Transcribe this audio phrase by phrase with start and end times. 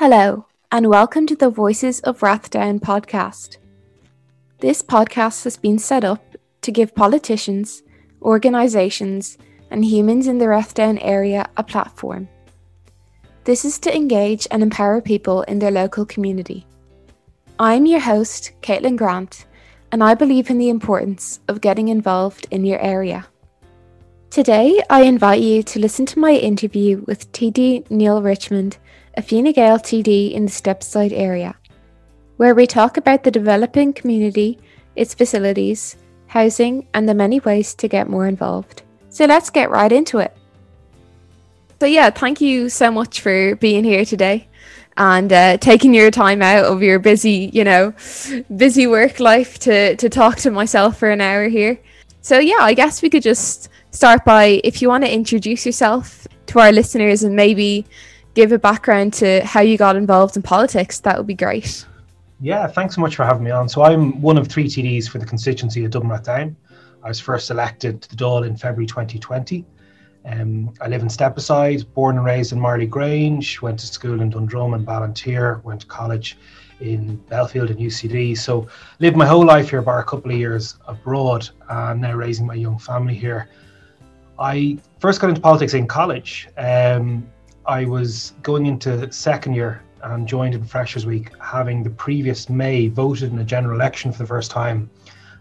[0.00, 3.58] Hello, and welcome to the Voices of Rathdown podcast.
[4.60, 6.24] This podcast has been set up
[6.62, 7.82] to give politicians,
[8.22, 9.36] organisations,
[9.70, 12.30] and humans in the Rathdown area a platform.
[13.44, 16.66] This is to engage and empower people in their local community.
[17.58, 19.44] I'm your host, Caitlin Grant,
[19.92, 23.26] and I believe in the importance of getting involved in your area.
[24.30, 28.78] Today, I invite you to listen to my interview with TD Neale Richmond
[29.20, 31.54] a Fine Gael TD in the Stepside area,
[32.38, 34.58] where we talk about the developing community,
[34.96, 35.96] its facilities,
[36.26, 38.82] housing, and the many ways to get more involved.
[39.10, 40.34] So let's get right into it.
[41.80, 44.48] So, yeah, thank you so much for being here today
[44.96, 47.92] and uh, taking your time out of your busy, you know,
[48.56, 51.78] busy work life to, to talk to myself for an hour here.
[52.22, 56.26] So, yeah, I guess we could just start by if you want to introduce yourself
[56.46, 57.84] to our listeners and maybe
[58.34, 61.86] give a background to how you got involved in politics, that would be great.
[62.40, 63.68] Yeah, thanks so much for having me on.
[63.68, 66.54] So I'm one of three TDs for the constituency of Dublin Rathdown.
[67.02, 69.64] I was first elected to the Dáil in February 2020.
[70.26, 74.30] Um, I live in Stepaside, born and raised in Marlay Grange, went to school in
[74.30, 76.36] Dundrum and Ballinteer, went to college
[76.80, 78.36] in Belfield and UCD.
[78.36, 82.46] So lived my whole life here, bar a couple of years abroad, and now raising
[82.46, 83.48] my young family here.
[84.38, 86.48] I first got into politics in college.
[86.56, 87.26] Um,
[87.70, 92.88] I was going into second year and joined in Freshers Week, having the previous May
[92.88, 94.90] voted in a general election for the first time.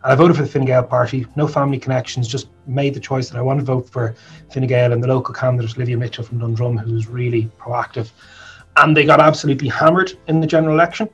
[0.03, 3.31] And I voted for the Fine Gael party, no family connections, just made the choice
[3.31, 4.13] that I want to vote for
[4.53, 8.11] Fine Gael and the local candidate, Livia Mitchell from Dundrum, who was really proactive.
[8.77, 11.09] And they got absolutely hammered in the general election.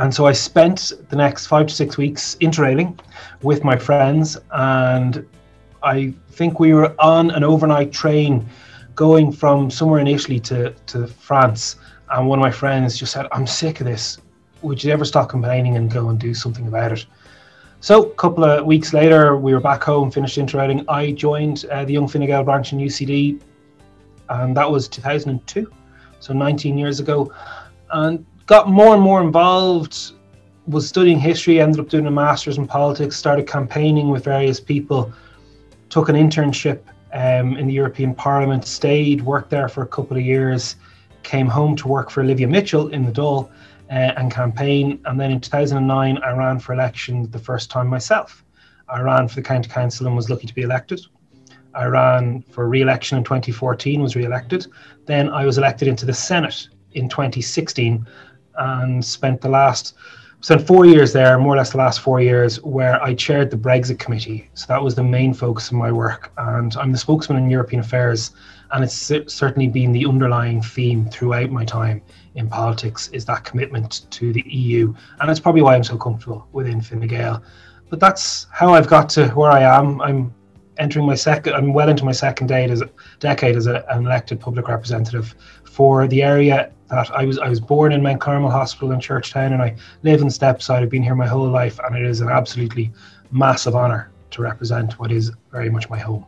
[0.00, 2.98] And so I spent the next five to six weeks interrailing
[3.42, 4.36] with my friends.
[4.50, 5.24] And
[5.84, 8.48] I think we were on an overnight train
[8.98, 11.76] going from somewhere in Italy to, to France,
[12.10, 14.18] and one of my friends just said, I'm sick of this.
[14.62, 17.06] Would you ever stop complaining and go and do something about it?
[17.78, 20.84] So, a couple of weeks later, we were back home, finished interrailing.
[20.88, 23.40] I joined uh, the Young Fine branch in UCD,
[24.30, 25.72] and that was 2002,
[26.18, 27.32] so 19 years ago,
[27.92, 30.14] and got more and more involved.
[30.66, 35.12] Was studying history, ended up doing a master's in politics, started campaigning with various people,
[35.88, 36.80] took an internship
[37.12, 40.76] um, in the European Parliament, stayed, worked there for a couple of years,
[41.22, 43.48] came home to work for Olivia Mitchell in the Dáil
[43.90, 45.00] uh, and campaign.
[45.04, 48.44] And then in 2009, I ran for election the first time myself.
[48.88, 51.00] I ran for the county council and was lucky to be elected.
[51.74, 54.66] I ran for re-election in 2014, was re-elected.
[55.06, 58.06] Then I was elected into the Senate in 2016
[58.56, 59.94] and spent the last
[60.40, 63.56] spent four years there, more or less the last four years, where I chaired the
[63.56, 64.48] Brexit committee.
[64.54, 66.32] So that was the main focus of my work.
[66.38, 68.32] And I'm the spokesman in European affairs.
[68.70, 72.02] And it's certainly been the underlying theme throughout my time
[72.34, 74.94] in politics is that commitment to the EU.
[75.20, 77.42] And that's probably why I'm so comfortable within Fine Gael.
[77.90, 80.00] But that's how I've got to where I am.
[80.02, 80.34] I'm
[80.76, 82.82] entering my second, I'm well into my second decade as,
[83.18, 85.34] decade as a, an elected public representative
[85.64, 89.52] for the area that I was I was born in Mount Carmel Hospital in Churchtown
[89.52, 90.82] and I live in Stepaside.
[90.82, 92.90] I've been here my whole life and it is an absolutely
[93.30, 96.24] massive honour to represent what is very much my home.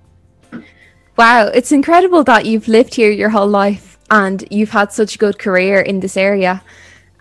[1.16, 5.18] Wow, it's incredible that you've lived here your whole life and you've had such a
[5.18, 6.62] good career in this area.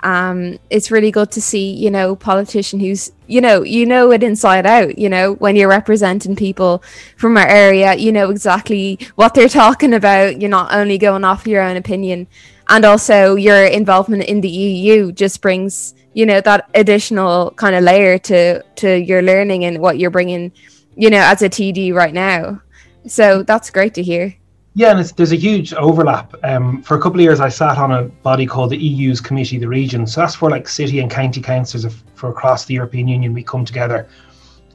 [0.01, 4.23] Um, it's really good to see, you know, politician who's, you know, you know it
[4.23, 6.81] inside out, you know, when you're representing people
[7.17, 10.39] from our area, you know exactly what they're talking about.
[10.39, 12.27] You're not only going off your own opinion
[12.69, 17.83] and also your involvement in the EU just brings you know that additional kind of
[17.83, 20.51] layer to to your learning and what you're bringing
[20.95, 22.61] you know as a TD right now.
[23.07, 24.35] So that's great to hear.
[24.75, 26.33] Yeah and there's a huge overlap.
[26.43, 29.57] Um, for a couple of years I sat on a body called the EU's Committee
[29.57, 30.05] of the Region.
[30.05, 33.43] So that's for like city and county councils of, for across the European Union we
[33.43, 34.07] come together.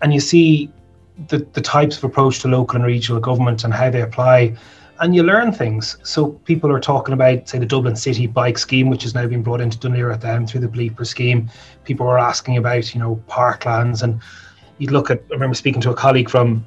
[0.02, 0.70] And you see
[1.28, 4.56] the, the types of approach to local and regional government and how they apply
[5.00, 5.96] and you learn things.
[6.02, 9.42] So people are talking about, say, the Dublin City bike scheme, which has now been
[9.42, 11.50] brought into Laoghaire at the end through the Bleeper scheme.
[11.84, 14.20] People are asking about, you know, parklands, and
[14.78, 15.22] you'd look at.
[15.30, 16.64] I remember speaking to a colleague from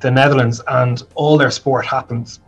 [0.00, 2.40] the Netherlands, and all their sport happens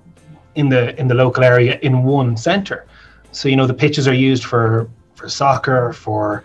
[0.54, 2.86] in the in the local area in one centre.
[3.32, 6.44] So you know the pitches are used for for soccer, for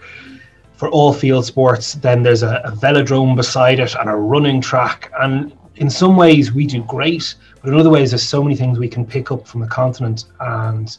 [0.73, 1.93] for all field sports.
[1.93, 6.51] Then there's a, a velodrome beside it and a running track, and in some ways
[6.51, 7.35] we do great,
[7.65, 10.25] but in other ways there's so many things we can pick up from the continent
[10.39, 10.97] and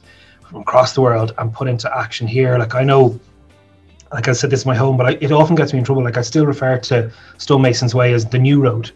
[0.49, 2.59] from across the world and put into action here.
[2.59, 3.19] Like I know,
[4.13, 6.03] like I said, this is my home, but I, it often gets me in trouble.
[6.03, 8.91] Like I still refer to Stonemason's Way as the new road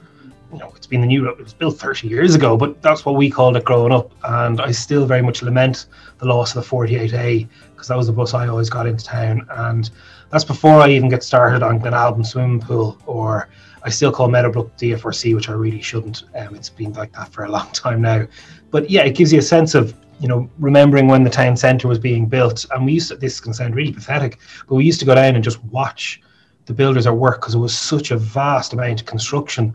[0.53, 1.39] you know, it's been the new, road.
[1.39, 4.11] it was built 30 years ago, but that's what we called it growing up.
[4.25, 5.87] And I still very much lament
[6.19, 9.47] the loss of the 48A because that was the bus I always got into town.
[9.51, 9.91] And
[10.31, 13.49] that's before I even get started on Glen Glenalbyn swimming pool or
[13.83, 16.25] I still call Meadowbrook DFRC, which I really shouldn't.
[16.35, 18.27] Um, it's been like that for a long time now.
[18.71, 21.89] But yeah, it gives you a sense of you know, remembering when the town centre
[21.89, 24.39] was being built, and we used to, this can sound really pathetic,
[24.69, 26.21] but we used to go down and just watch
[26.67, 29.75] the builders at work because it was such a vast amount of construction.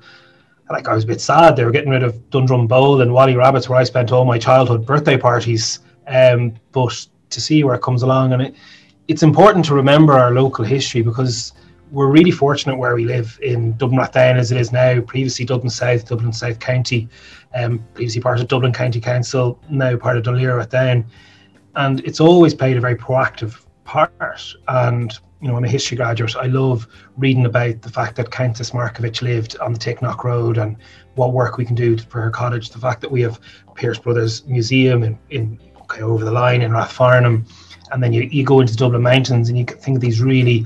[0.70, 3.36] Like I was a bit sad they were getting rid of Dundrum Bowl and Wally
[3.36, 5.80] Rabbits, where I spent all my childhood birthday parties.
[6.08, 8.56] Um, but to see where it comes along, and it,
[9.08, 11.54] it's important to remember our local history because
[11.92, 15.02] we're really fortunate where we live in Dublin Rathdown as it is now.
[15.02, 17.08] Previously Dublin South, Dublin South County,
[17.54, 21.06] um, previously part of Dublin County Council, now part of Laoghaire Rathdown,
[21.76, 24.12] and it's always played a very proactive part.
[24.68, 26.36] And you know, I'm a history graduate.
[26.36, 26.88] I love
[27.18, 30.76] reading about the fact that Countess Markievicz lived on the Ticknock Road and
[31.16, 32.70] what work we can do for her cottage.
[32.70, 33.40] The fact that we have
[33.76, 37.48] Pearse Brothers Museum in, in okay, over the line in Rathfarnham,
[37.92, 40.66] and then you, you go into the Dublin Mountains and you think of these really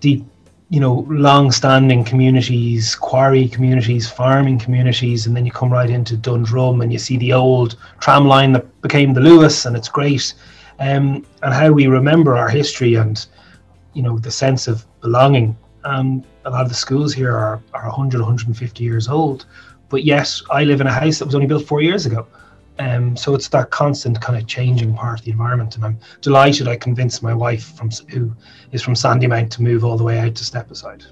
[0.00, 0.24] deep,
[0.70, 6.82] you know, long-standing communities, quarry communities, farming communities, and then you come right into Dundrum
[6.82, 10.34] and you see the old tram line that became the Luas, and it's great.
[10.80, 13.26] Um, and how we remember our history and
[13.94, 15.56] you know the sense of belonging.
[15.84, 19.46] Um, a lot of the schools here are, are 100, 150 years old,
[19.88, 22.26] but yet I live in a house that was only built four years ago.
[22.78, 26.68] Um, so it's that constant kind of changing part of the environment, and I'm delighted
[26.68, 28.32] I convinced my wife from who
[28.72, 31.04] is from Sandymount to move all the way out to Stepaside.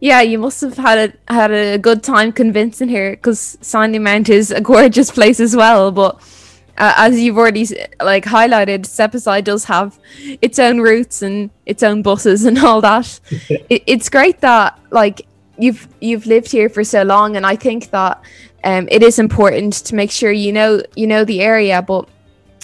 [0.00, 0.98] Yeah, you must have had
[1.28, 5.90] a had a good time convincing her because Sandymount is a gorgeous place as well.
[5.90, 6.16] But
[6.76, 7.66] uh, as you've already
[8.02, 9.98] like highlighted, Stepaside does have
[10.42, 13.20] its own routes and its own buses and all that.
[13.48, 15.26] it, it's great that like
[15.58, 18.22] you've you've lived here for so long, and I think that
[18.64, 22.08] um, it is important to make sure you know you know the area, but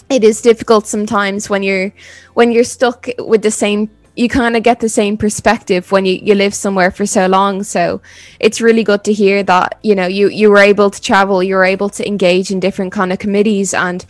[0.08, 1.92] it is difficult sometimes when you're
[2.34, 6.18] when you're stuck with the same you kind of get the same perspective when you,
[6.22, 7.62] you live somewhere for so long.
[7.62, 8.02] So
[8.40, 11.54] it's really good to hear that you know you you were able to travel you
[11.54, 14.04] were able to engage in different kind of committees and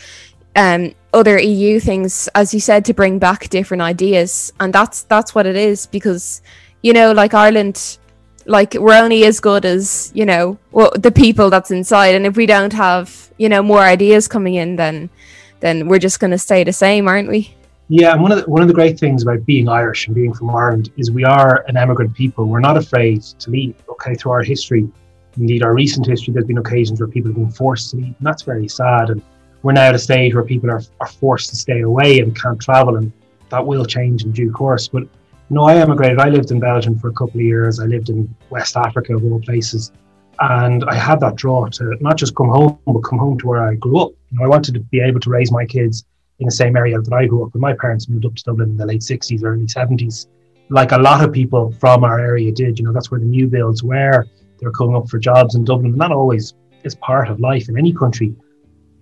[0.56, 4.52] um other eu things as you said to bring back different ideas.
[4.60, 6.40] And that's that's what it is because
[6.82, 7.98] you know like ireland
[8.46, 12.14] like we're only as good as you know well, the people that's inside.
[12.14, 15.10] And if we don't have you know more ideas coming in then
[15.60, 17.54] then we're just going to stay the same aren't we?
[17.88, 20.32] Yeah and one of the, one of the great things about being irish and being
[20.32, 22.46] from ireland is we are an emigrant people.
[22.46, 24.14] We're not afraid to leave okay?
[24.14, 24.88] Through our history
[25.36, 28.26] indeed our recent history there's been occasions where people have been forced to leave and
[28.26, 29.10] that's very sad.
[29.10, 29.22] And
[29.62, 32.60] we're now at a stage where people are, are forced to stay away and can't
[32.60, 33.12] travel and
[33.50, 34.88] that will change in due course.
[34.88, 35.04] But
[35.50, 36.20] no, I emigrated.
[36.20, 37.80] I lived in Belgium for a couple of years.
[37.80, 39.90] I lived in West Africa, of all places.
[40.38, 43.68] And I had that draw to not just come home, but come home to where
[43.68, 44.12] I grew up.
[44.30, 46.06] You know, I wanted to be able to raise my kids
[46.38, 47.52] in the same area that I grew up.
[47.52, 50.28] And my parents moved up to Dublin in the late 60s, early 70s,
[50.70, 52.78] like a lot of people from our area did.
[52.78, 54.24] You know, that's where the new builds were.
[54.58, 55.92] They were coming up for jobs in Dublin.
[55.92, 56.54] And that always
[56.84, 58.34] is part of life in any country.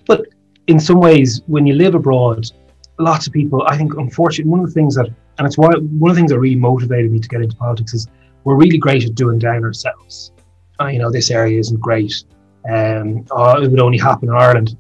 [0.07, 0.27] But
[0.67, 2.51] in some ways, when you live abroad,
[2.99, 6.11] lots of people, I think, unfortunately, one of the things that and it's why one
[6.11, 8.09] of the things that really motivated me to get into politics is
[8.45, 10.33] we're really great at doing down ourselves.
[10.81, 12.25] You know, this area isn't great.
[12.69, 14.77] Um, oh, it would only happen in Ireland.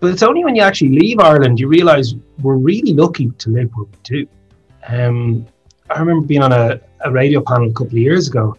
[0.00, 3.70] But it's only when you actually leave Ireland you realise we're really lucky to live
[3.74, 4.26] where we do.
[4.88, 5.46] Um,
[5.90, 8.56] I remember being on a, a radio panel a couple of years ago,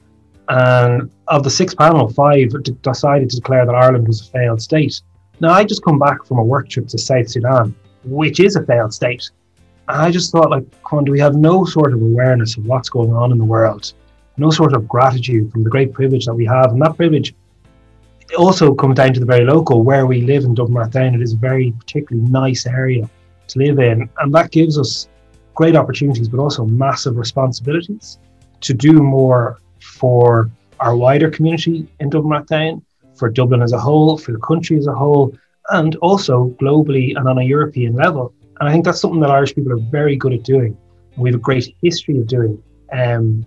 [0.49, 2.51] and of the six panel, five
[2.81, 5.01] decided to declare that Ireland was a failed state.
[5.39, 8.65] Now, I just come back from a work trip to South Sudan, which is a
[8.65, 9.31] failed state.
[9.87, 13.13] I just thought, like, come do we have no sort of awareness of what's going
[13.13, 13.93] on in the world?
[14.37, 16.71] No sort of gratitude from the great privilege that we have.
[16.71, 17.33] And that privilege
[18.37, 21.15] also comes down to the very local where we live in Dublin Rathdown.
[21.15, 23.09] It is a very particularly nice area
[23.47, 24.09] to live in.
[24.19, 25.09] And that gives us
[25.55, 28.17] great opportunities, but also massive responsibilities
[28.61, 32.81] to do more for our wider community in Dublin Rathdown,
[33.15, 35.35] for Dublin as a whole, for the country as a whole,
[35.71, 38.33] and also globally and on a European level.
[38.61, 40.77] And I think that's something that Irish people are very good at doing.
[41.13, 42.61] And we have a great history of doing.
[42.93, 43.43] Um,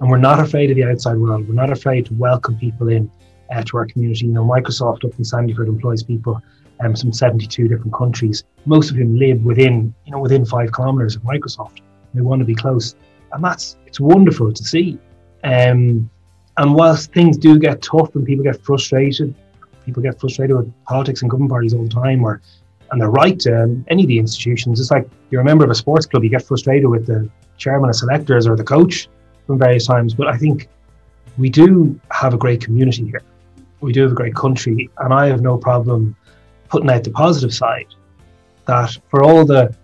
[0.00, 1.48] and we're not afraid of the outside world.
[1.48, 3.10] We're not afraid to welcome people in
[3.52, 4.26] uh, to our community.
[4.26, 6.40] You know, Microsoft up in Sandyford employs people
[6.84, 11.16] um, from 72 different countries, most of whom live within, you know, within five kilometers
[11.16, 11.80] of Microsoft.
[12.14, 12.94] They want to be close.
[13.32, 15.00] And that's, it's wonderful to see.
[15.42, 16.08] Um,
[16.58, 19.34] and whilst things do get tough and people get frustrated,
[19.84, 22.40] people get frustrated with politics and government parties all the time, or
[22.90, 24.80] and they're right any of the institutions.
[24.80, 27.90] It's like you're a member of a sports club, you get frustrated with the chairman
[27.90, 29.08] of selectors or the coach
[29.46, 30.14] from various times.
[30.14, 30.68] But I think
[31.38, 33.22] we do have a great community here.
[33.80, 36.16] We do have a great country, and I have no problem
[36.68, 37.86] putting out the positive side.
[38.66, 39.74] That for all the,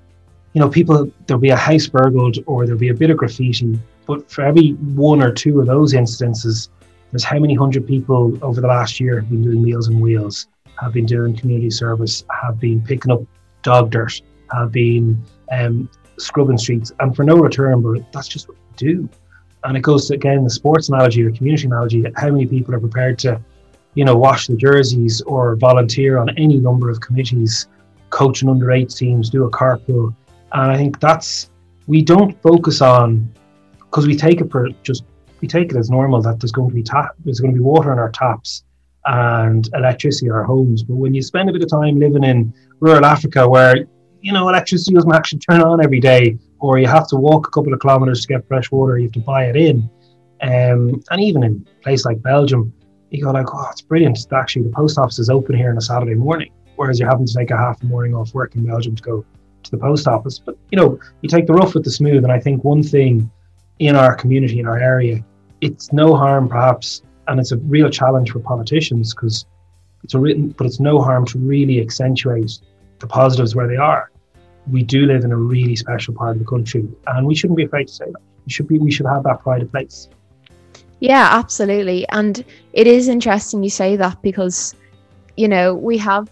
[0.54, 3.78] you know, people there'll be a house burgled or there'll be a bit of graffiti,
[4.07, 6.71] but for every one or two of those instances,
[7.12, 10.47] there's how many hundred people over the last year have been doing Meals on Wheels,
[10.80, 13.22] have been doing community service, have been picking up
[13.62, 14.20] dog dirt,
[14.52, 19.08] have been um, scrubbing streets, and for no return, but that's just what we do.
[19.64, 22.04] And it goes to again the sports analogy or community analogy.
[22.16, 23.40] How many people are prepared to,
[23.94, 27.68] you know, wash the jerseys or volunteer on any number of committees,
[28.08, 30.14] coaching under eight teams, do a carpool,
[30.52, 31.50] and I think that's
[31.87, 33.32] we don't focus on
[33.78, 35.04] because we take it for just
[35.40, 37.62] we take it as normal that there's going to be tap there's going to be
[37.62, 38.64] water in our taps
[39.07, 40.83] and electricity in our homes.
[40.83, 43.76] But when you spend a bit of time living in rural Africa where
[44.21, 47.50] you know electricity doesn't actually turn on every day or you have to walk a
[47.50, 49.88] couple of kilometers to get fresh water, you have to buy it in.
[50.42, 52.73] Um, and even in a place like Belgium,
[53.11, 54.19] you go like, oh, it's brilliant.
[54.33, 57.35] Actually, the post office is open here on a Saturday morning, whereas you're having to
[57.35, 59.25] take a half a morning off work in Belgium to go
[59.62, 60.38] to the post office.
[60.38, 63.30] But you know, you take the rough with the smooth, and I think one thing
[63.78, 65.25] in our community, in our area,
[65.61, 69.46] it's no harm perhaps, and it's a real challenge for politicians because
[70.04, 72.58] it's a written, but it's no harm to really accentuate
[72.99, 74.10] the positives where they are
[74.68, 77.64] we do live in a really special part of the country, and we shouldn't be
[77.64, 78.20] afraid to say that.
[78.46, 78.78] We should be.
[78.78, 80.08] We should have that pride of place.
[81.00, 82.06] Yeah, absolutely.
[82.10, 84.75] And it is interesting you say that because,
[85.37, 86.30] you know, we have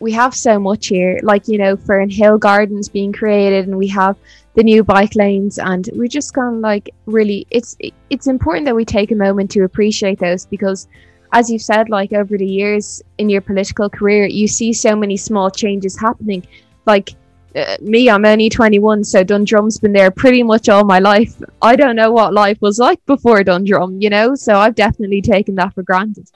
[0.00, 1.20] we have so much here.
[1.22, 4.16] Like you know, Fernhill Gardens being created, and we have
[4.54, 7.46] the new bike lanes, and we're just of like really.
[7.50, 7.76] It's
[8.10, 10.88] it's important that we take a moment to appreciate those because
[11.32, 15.16] as you've said, like over the years in your political career, you see so many
[15.16, 16.46] small changes happening.
[16.86, 17.14] Like
[17.56, 21.40] uh, me, I'm only 21, so Dundrum's been there pretty much all my life.
[21.62, 25.54] I don't know what life was like before Dundrum, you know, so I've definitely taken
[25.56, 26.30] that for granted.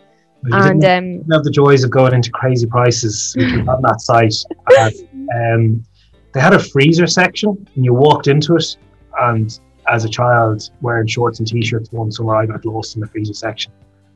[0.44, 4.34] And um, have the joys of going into crazy prices on that site.
[5.30, 5.84] And, um,
[6.32, 8.76] they had a freezer section, and you walked into it,
[9.20, 13.06] and as a child wearing shorts and t-shirts one summer, I got lost in the
[13.06, 13.72] freezer section.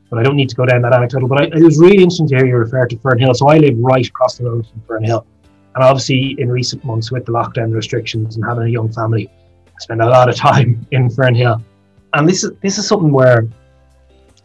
[0.09, 1.27] But I don't need to go down that anecdotal.
[1.27, 3.35] But I, it was really interesting to hear you refer to Fernhill.
[3.35, 5.25] So I live right across the road from Fernhill.
[5.75, 9.27] And obviously, in recent months, with the lockdown restrictions and having a young family,
[9.67, 11.63] I spend a lot of time in Fernhill.
[12.13, 13.47] And this is this is something where,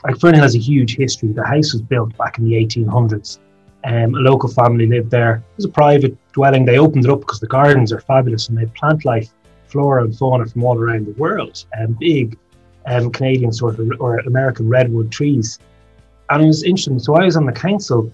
[0.09, 1.33] like Fernhill has a huge history.
[1.33, 3.39] The house was built back in the 1800s.
[3.85, 5.37] Um, a local family lived there.
[5.37, 6.65] It was a private dwelling.
[6.65, 9.29] They opened it up because the gardens are fabulous and they plant life,
[9.67, 11.63] flora and fauna from all around the world.
[11.79, 12.39] Um, big
[12.87, 15.59] um, Canadian sort of or American redwood trees.
[16.31, 16.99] And it was interesting.
[16.99, 18.11] So I was on the council.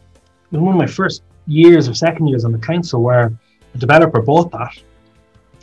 [0.51, 3.33] in one of my first years or second years on the council where
[3.75, 4.77] a developer bought that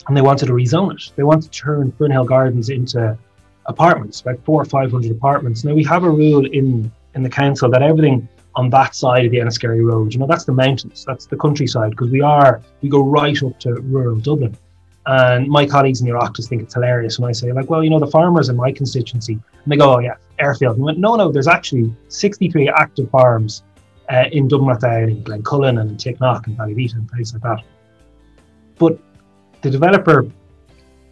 [0.08, 1.12] and they wanted to rezone it.
[1.14, 3.18] They wanted to turn Fernhill Gardens into
[3.66, 5.64] apartments, about four or five hundred apartments.
[5.64, 9.30] Now we have a rule in in the council that everything on that side of
[9.30, 12.88] the Enniskerry Road, you know, that's the mountains, that's the countryside, because we are we
[12.88, 14.56] go right up to rural Dublin.
[15.06, 17.90] And my colleagues in the Oireachtas think it's hilarious when I say, like, well, you
[17.90, 20.76] know, the farmers in my constituency, and they go, oh yeah, airfield.
[20.76, 23.64] And went, no, no, there's actually 63 active farms
[24.12, 27.64] uh, in Dublin Rathdown, in Glencullen and in Ticknock and Ballyvita and places like that.
[28.78, 28.98] But
[29.62, 30.26] the developer,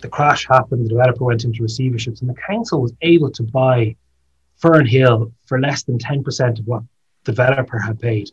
[0.00, 3.96] the crash happened, the developer went into receiverships, and the council was able to buy
[4.62, 6.82] Fernhill for less than 10% of what
[7.24, 8.30] the developer had paid.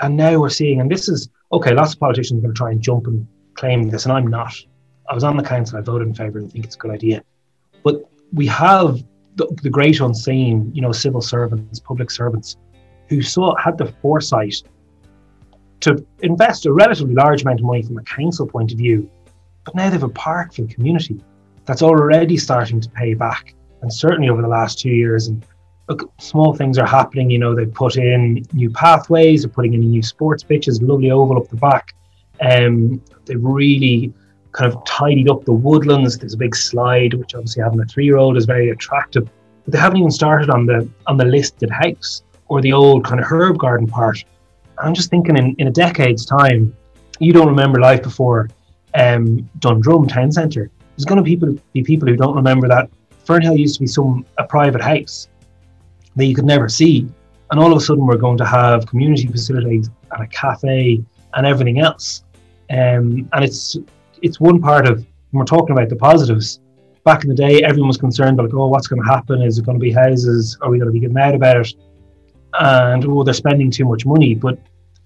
[0.00, 2.70] And now we're seeing, and this is okay, lots of politicians are going to try
[2.72, 4.54] and jump and claim this, and I'm not.
[5.08, 6.90] I was on the council, I voted in favour, and I think it's a good
[6.90, 7.22] idea.
[7.82, 9.04] But we have
[9.36, 12.56] the, the great unseen, you know, civil servants, public servants
[13.08, 14.62] who saw had the foresight
[15.80, 19.08] to invest a relatively large amount of money from a council point of view,
[19.64, 21.20] but now they have a park for the community
[21.64, 23.54] that's already starting to pay back.
[23.82, 25.44] And certainly over the last two years, and
[25.88, 27.30] look, small things are happening.
[27.30, 31.38] You know, they put in new pathways, they're putting in new sports pitches, lovely oval
[31.38, 31.94] up the back.
[32.40, 34.12] Um, they've really
[34.52, 36.18] kind of tidied up the woodlands.
[36.18, 39.28] There's a big slide, which obviously having a three-year-old is very attractive.
[39.64, 43.20] But they haven't even started on the on the listed house or the old kind
[43.20, 44.22] of herb garden part.
[44.78, 46.76] I'm just thinking in, in a decade's time,
[47.18, 48.48] you don't remember life before
[48.94, 50.70] um, Dundrum Town Centre.
[50.96, 52.88] There's going to people, be people who don't remember that
[53.26, 55.28] Fernhill used to be some a private house
[56.16, 57.08] that you could never see,
[57.50, 61.46] and all of a sudden we're going to have community facilities and a cafe and
[61.46, 62.24] everything else.
[62.70, 63.76] Um, and it's
[64.22, 66.60] it's one part of when we're talking about the positives.
[67.04, 69.42] Back in the day, everyone was concerned about like, oh, what's going to happen?
[69.42, 70.56] Is it going to be houses?
[70.62, 71.74] Are we going to be getting mad about it?
[72.60, 74.34] and oh, they're spending too much money.
[74.34, 74.58] But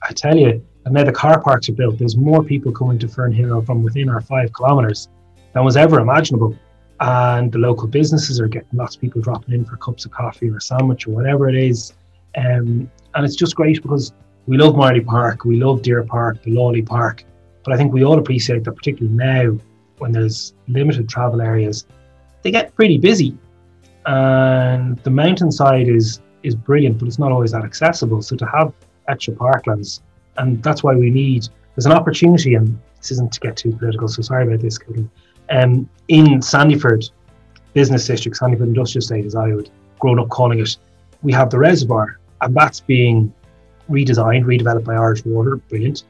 [0.03, 3.07] I tell you, and now the car parks are built, there's more people coming to
[3.07, 5.09] Fernhill from within our five kilometres
[5.53, 6.57] than was ever imaginable.
[7.01, 10.51] and the local businesses are getting lots of people dropping in for cups of coffee
[10.51, 11.93] or a sandwich or whatever it is.
[12.37, 14.13] Um, and it's just great because
[14.47, 17.25] we love Marlay Park, we love Deer Park, the Lawley Park,
[17.65, 19.59] but I think we all appreciate that, particularly now
[19.99, 21.87] when there's limited travel areas,
[22.43, 23.37] they get pretty busy.
[24.07, 28.23] And the mountainside is is brilliant, but it's not always that accessible.
[28.23, 28.73] So to have
[29.09, 30.01] extra parklands,
[30.37, 34.09] and that's why we need there's an opportunity, and this isn't to get too political,
[34.09, 35.09] so sorry about this, Cody.
[35.51, 37.09] Um, in Sandyford
[37.73, 40.77] Business District, Sandyford Industrial Estate, as I would grown up calling it,
[41.23, 43.33] we have the reservoir, and that's being
[43.89, 46.05] redesigned, redeveloped by Irish Water, brilliant.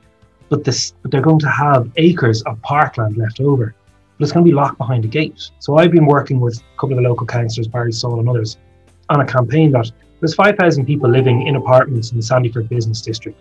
[0.49, 3.75] But this, but they're going to have acres of parkland left over,
[4.17, 5.51] but it's going to be locked behind a gate.
[5.59, 8.57] So I've been working with a couple of the local councillors, Barry Saul and others,
[9.11, 13.39] on a campaign that there's 5,000 people living in apartments in the Sandyford Business District.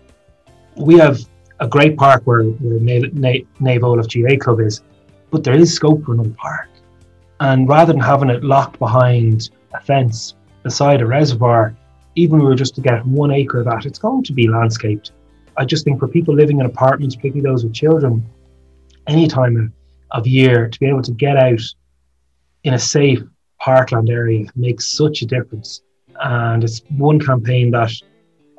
[0.76, 1.18] We have
[1.60, 4.82] a great park where, where Naomh Olaf GAA Club is,
[5.30, 6.68] but there is scope for another park.
[7.40, 11.74] And rather than having it locked behind a fence beside a reservoir,
[12.14, 14.48] even if we were just to get one acre of that, it's going to be
[14.48, 15.12] landscaped.
[15.56, 18.24] I just think for people living in apartments, particularly those with children,
[19.06, 19.72] any time
[20.12, 21.60] of year to be able to get out
[22.64, 23.20] in a safe
[23.60, 25.82] parkland area makes such a difference.
[26.22, 27.92] And it's one campaign that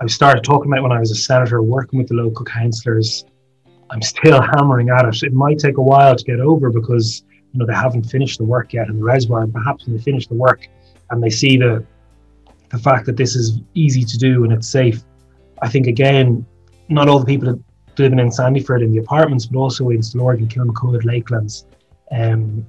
[0.02, 3.26] I started talking about when I was a senator, working with the local councillors.
[3.90, 5.24] I'm still hammering at it.
[5.24, 8.46] It might take a while to get over because you know they haven't finished the
[8.46, 9.44] work yet in the reservoir.
[9.44, 10.68] And perhaps when they finish the work
[11.10, 11.86] and they see the
[12.70, 15.04] the fact that this is easy to do and it's safe,
[15.62, 16.46] I think again,
[16.88, 17.60] not all the people
[17.98, 21.66] living in Sandyford in the apartments, but also in Stillorgan, Kilmacud, Lakelands,
[22.12, 22.66] um,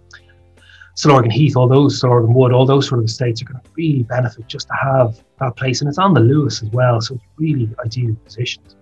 [0.97, 4.03] Stillorgan Heath, all those, Stillorgan Wood, all those sort of estates are going to really
[4.03, 5.81] benefit just to have that place.
[5.81, 8.75] And it's on the Luas as well, so it's really ideally positioned.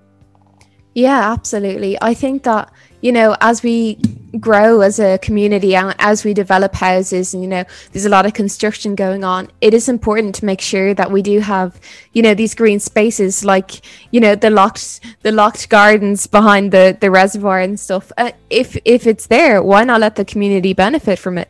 [0.95, 1.97] Yeah, absolutely.
[2.03, 2.73] I think that,
[3.03, 3.97] you know, as we
[4.41, 7.63] grow as a community and as we develop houses and, you know,
[7.93, 11.23] there's a lot of construction going on, it is important to make sure that we
[11.23, 11.81] do have,
[12.15, 16.97] you know, these green spaces like, you know, the locked the locked gardens behind the
[17.01, 18.11] the reservoir and stuff.
[18.19, 21.49] Uh, if if it's there, why not let the community benefit from it?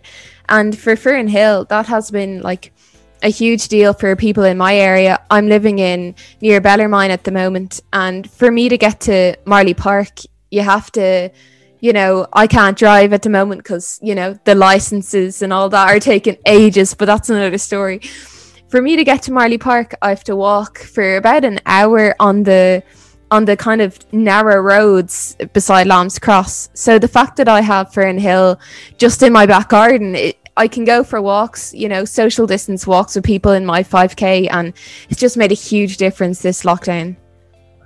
[0.49, 2.73] And for Fernhill, that has been like
[3.23, 5.21] a huge deal for people in my area.
[5.31, 9.77] I'm living in near Bellarmine at the moment, and for me to get to Marlay
[9.77, 11.31] Park, you have to,
[11.81, 15.69] you know, I can't drive at the moment because you know the licenses and all
[15.69, 16.95] that are taking ages.
[16.95, 18.01] But that's another story.
[18.69, 22.15] For me to get to Marlay Park, I have to walk for about an hour
[22.21, 22.83] on the
[23.31, 26.71] on the kind of narrow roads beside Lamb's Cross.
[26.75, 28.59] So the fact that I have Fernhill
[28.97, 32.87] just in my back garden, it, I can go for walks, you know, social distance
[32.87, 34.73] walks with people in my 5K, and
[35.09, 37.17] it's just made a huge difference this lockdown.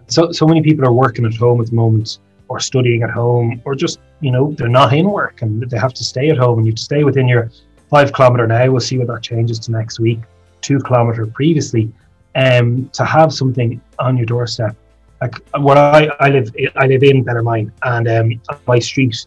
[0.07, 3.61] So, so many people are working at home at the moment, or studying at home,
[3.65, 6.59] or just, you know, they're not in work and they have to stay at home,
[6.59, 7.51] and you have to stay within your
[7.91, 8.71] five kilometer now.
[8.71, 10.21] We'll see what that changes to next week,
[10.63, 11.93] two kilometer previously.
[12.35, 14.75] Um, to have something on your doorstep,
[15.23, 19.27] like what I, I live, I live in Bellarmine, and um, my street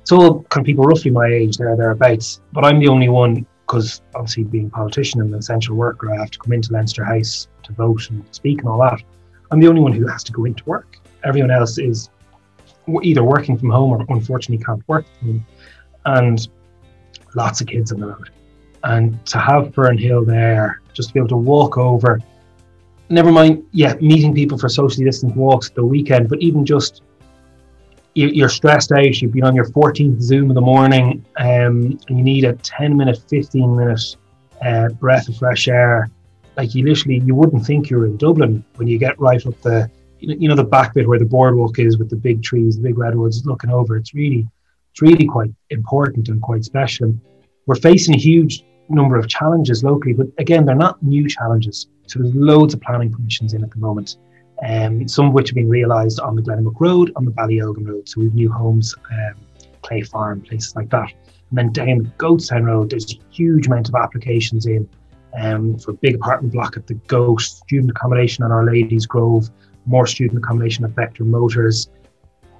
[0.00, 2.40] it's all kind of people roughly my age there, thereabouts.
[2.52, 6.16] But I'm the only one, because obviously being a politician and an essential worker, I
[6.18, 9.02] have to come into Leinster House to vote and speak and all that.
[9.50, 10.98] I'm the only one who has to go into work.
[11.24, 12.10] Everyone else is
[13.02, 15.06] either working from home or unfortunately can't work.
[16.04, 16.48] And
[17.34, 18.30] lots of kids on the road.
[18.82, 22.18] And to have Fernhill there, just to be able to walk over,
[23.12, 27.02] never mind, yeah, meeting people for socially distant walks at the weekend, but even just
[28.14, 32.22] you're stressed out, you've been on your 14th Zoom in the morning, um, and you
[32.22, 34.16] need a 10 minute, 15 minute
[34.64, 36.10] uh, breath of fresh air.
[36.56, 39.90] Like you literally, you wouldn't think you're in Dublin when you get right up the,
[40.18, 42.98] you know, the back bit where the boardwalk is with the big trees, the big
[42.98, 43.96] redwoods looking over.
[43.96, 44.46] It's really,
[44.90, 47.14] it's really quite important and quite special.
[47.66, 51.88] we're facing a huge number of challenges locally, but again, they're not new challenges.
[52.06, 54.16] So there's loads of planning permissions in at the moment
[54.62, 58.08] um, some of which have been realised on the Glenamuck Road, on the Ballyogan Road.
[58.08, 59.34] So we've new homes, um,
[59.82, 61.12] Clay Farm, places like that.
[61.50, 64.88] And then down the Goatstown Road, there's a huge amount of applications in
[65.38, 69.50] um, for big apartment block at the Goat, student accommodation on Our Lady's Grove,
[69.86, 71.90] more student accommodation at Vector Motors.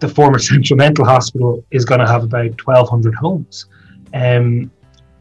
[0.00, 3.66] The former Central Mental Hospital is going to have about 1,200 homes.
[4.12, 4.70] Um,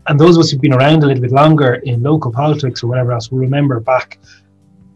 [0.07, 2.87] and those of us who've been around a little bit longer in local politics or
[2.87, 4.17] whatever else will remember back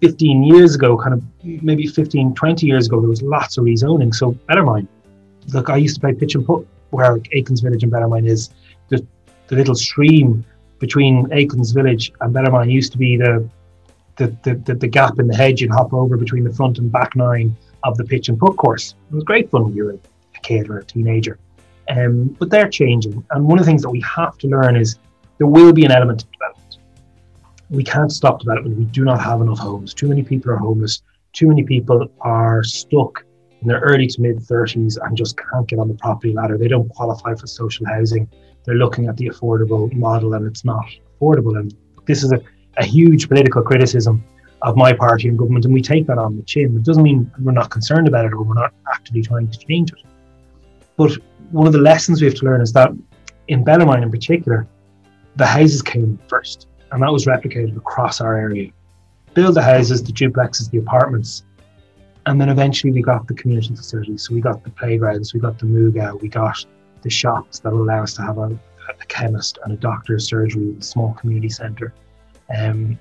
[0.02, 4.14] 15 years ago, kind of maybe 15, 20 years ago, there was lots of rezoning.
[4.14, 4.88] So Bellarmine,
[5.54, 8.50] look, I used to play pitch and putt where Aikens Village and Bellarmine is.
[8.90, 9.06] The,
[9.48, 10.46] the little stream
[10.80, 13.48] between Aikens Village and Bellarmine used to be the
[14.18, 16.90] the, the, the, the gap in the hedge you'd hop over between the front and
[16.90, 18.96] back nine of the pitch and putt course.
[19.12, 21.38] It was great fun when you were a kid or a teenager.
[21.90, 23.24] Um, but they're changing.
[23.32, 24.98] And one of the things that we have to learn is
[25.38, 26.78] there will be an element of development.
[27.70, 28.78] We can't stop development.
[28.78, 29.94] We do not have enough homes.
[29.94, 31.02] Too many people are homeless.
[31.34, 33.26] Too many people are stuck
[33.62, 36.58] in their early to mid 30s and just can't get on the property ladder.
[36.58, 38.30] They don't qualify for social housing.
[38.64, 40.86] They're looking at the affordable model and it's not
[41.20, 41.60] affordable.
[41.60, 42.42] And this is a,
[42.78, 44.24] a huge political criticism
[44.62, 46.76] of my party and government, and we take that on the chin.
[46.76, 49.92] It doesn't mean we're not concerned about it or we're not actively trying to change
[49.92, 50.00] it.
[50.98, 51.12] But
[51.52, 52.92] one of the lessons we have to learn is that
[53.48, 54.68] in Bellarmine in particular,
[55.36, 58.72] the houses came first, and that was replicated across our area.
[59.34, 61.44] Build the houses, the duplexes, the apartments,
[62.26, 64.28] and then eventually we got the community facilities.
[64.28, 66.66] So we got the playgrounds, we got the Muga, we got
[67.02, 68.58] the shops that allow us to have a,
[68.90, 71.94] a chemist and a doctor's surgery, a small community centre.
[72.56, 72.98] Um,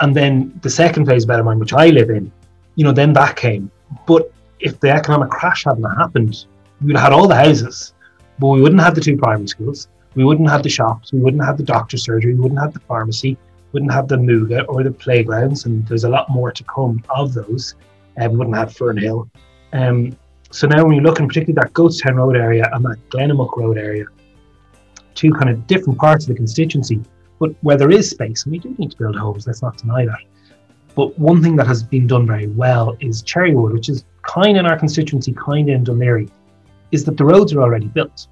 [0.00, 2.30] and then the second phase of Bellarmine, which I live in,
[2.76, 3.70] you know, then that came.
[4.06, 6.46] But if the economic crash hadn't happened,
[6.80, 7.92] we would have had all the houses,
[8.38, 11.44] but we wouldn't have the two primary schools, we wouldn't have the shops, we wouldn't
[11.44, 13.36] have the doctor's surgery, we wouldn't have the pharmacy,
[13.72, 17.02] We wouldn't have the Muga or the playgrounds, and there's a lot more to come
[17.10, 17.74] of those.
[18.20, 19.28] Uh, we wouldn't have Fernhill.
[19.72, 20.16] Um,
[20.50, 23.76] so now when you look in particularly that Goatstown Road area and that Glenamuck Road
[23.76, 24.06] area,
[25.14, 27.02] two kind of different parts of the constituency,
[27.38, 30.06] but where there is space, and we do need to build homes, let's not deny
[30.06, 30.20] that.
[30.96, 34.66] But one thing that has been done very well is Cherrywood, which is kind in
[34.66, 36.28] our constituency, kind in Laoghaire,
[36.92, 38.28] is that the roads are already built.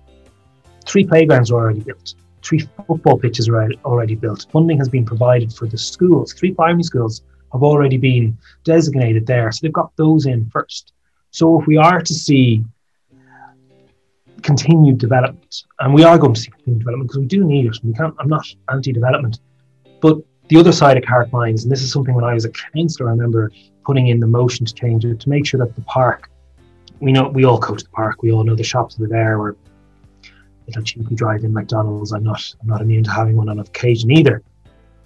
[0.86, 2.14] Three playgrounds are already built.
[2.42, 4.46] Three football pitches are already built.
[4.52, 6.32] Funding has been provided for the schools.
[6.32, 9.50] Three primary schools have already been designated there.
[9.50, 10.92] So they've got those in first.
[11.30, 12.64] So if we are to see
[14.42, 17.76] continued development, and we are going to see continued development because we do need it.
[17.82, 18.14] We can't.
[18.18, 19.40] I'm not anti-development,
[20.00, 23.08] but the other side of Carrickmines, and this is something when I was a councillor,
[23.08, 23.50] I remember
[23.84, 26.30] putting in the motion to change it to make sure that the park.
[27.00, 28.22] We know we all go to the park.
[28.22, 29.38] We all know the shops that are there.
[29.38, 29.54] We're
[30.66, 32.12] little cheaply drive in McDonald's.
[32.12, 32.54] I'm not.
[32.60, 34.42] I'm not immune to having one on occasion either.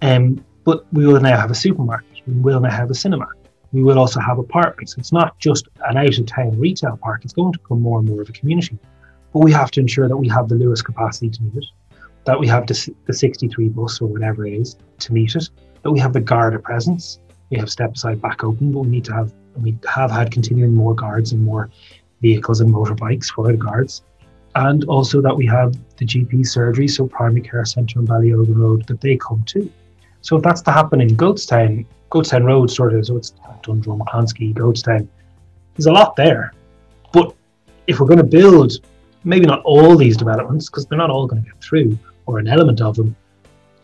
[0.01, 2.21] Um, but we will now have a supermarket.
[2.27, 3.27] We will now have a cinema.
[3.71, 4.95] We will also have apartments.
[4.97, 7.23] It's not just an out of town retail park.
[7.23, 8.77] It's going to become more and more of a community.
[9.33, 11.65] But we have to ensure that we have the Luas capacity to meet it,
[12.25, 15.49] that we have the, the 63 bus or whatever it is to meet it,
[15.83, 17.19] that we have the Garda presence.
[17.49, 20.95] We have Stepaside back open, but we need to have, we have had continuing more
[20.95, 21.69] guards and more
[22.21, 24.03] vehicles and motorbikes for the guards.
[24.55, 28.85] And also that we have the GP surgery, so primary care centre on Ballyogan Road,
[28.87, 29.71] that they come to.
[30.21, 33.33] So if that's to happen in Goatstown, Goatstown Road sort of, so it's
[33.63, 35.07] Dundrum, Clonskeagh, Goatstown,
[35.75, 36.53] there's a lot there.
[37.13, 37.33] But
[37.87, 38.73] if we're going to build
[39.23, 42.47] maybe not all these developments because they're not all going to get through or an
[42.47, 43.15] element of them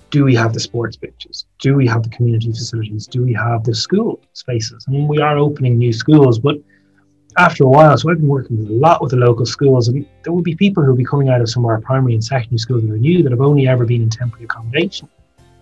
[0.10, 1.46] do we have the sports pitches?
[1.60, 3.08] Do we have the community facilities?
[3.08, 4.86] Do we have the school spaces?
[4.88, 6.58] I mean, we are opening new schools but
[7.38, 10.34] after a while so i've been working a lot with the local schools and there
[10.34, 12.58] will be people who will be coming out of some of our primary and secondary
[12.58, 15.08] schools that are new that have only ever been in temporary accommodation.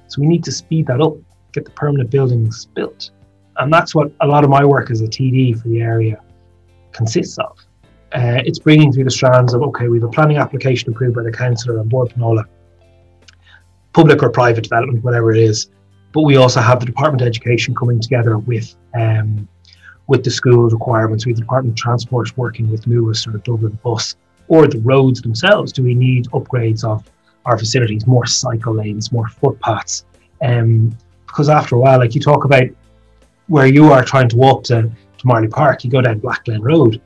[0.08, 1.18] So we need to speed that up
[1.56, 3.12] get the permanent buildings built.
[3.58, 6.22] And that's what a lot of my work as a td for the area
[6.92, 7.58] consists of.
[8.14, 11.24] Uh, it's bringing through the strands of okay, we have a planning application approved by
[11.24, 12.46] the councillor on Bord Pleanála,
[13.96, 15.70] public or private development, whatever it is.
[16.12, 19.48] But we also have the Department of Education coming together with um,
[20.08, 21.26] with the school requirements.
[21.26, 24.16] We have the Department of Transport working with Luas or Dublin Bus
[24.48, 25.72] or the roads themselves.
[25.72, 27.10] Do we need upgrades of
[27.46, 30.06] our facilities, more cycle lanes, more footpaths?
[30.42, 32.66] Um, because after a while, like you talk about
[33.48, 34.84] where you are trying to walk to,
[35.18, 37.02] to Marlay Park, you go down Blackglen Road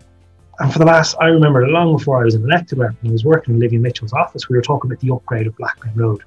[0.60, 3.14] and for the last, I remember long before I was an elected rep and I
[3.14, 6.24] was working in Livy Mitchell's office, we were talking about the upgrade of Blackglen Road.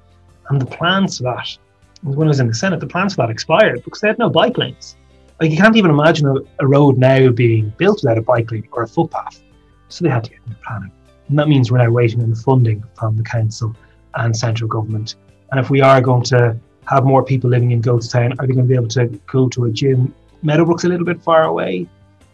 [0.49, 1.57] And the plans for that,
[2.03, 4.29] when I was in the Senate, the plans for that expired because they had no
[4.29, 4.95] bike lanes.
[5.39, 8.67] Like you can't even imagine a, a road now being built without a bike lane
[8.71, 9.41] or a footpath.
[9.89, 10.91] So they had to get new planning.
[11.29, 13.75] And that means we're now waiting on the funding from the council
[14.15, 15.15] and central government.
[15.51, 18.67] And if we are going to have more people living in Goatstown, are they going
[18.67, 20.13] to be able to go to a gym?
[20.41, 21.87] Meadowbrook's a little bit far away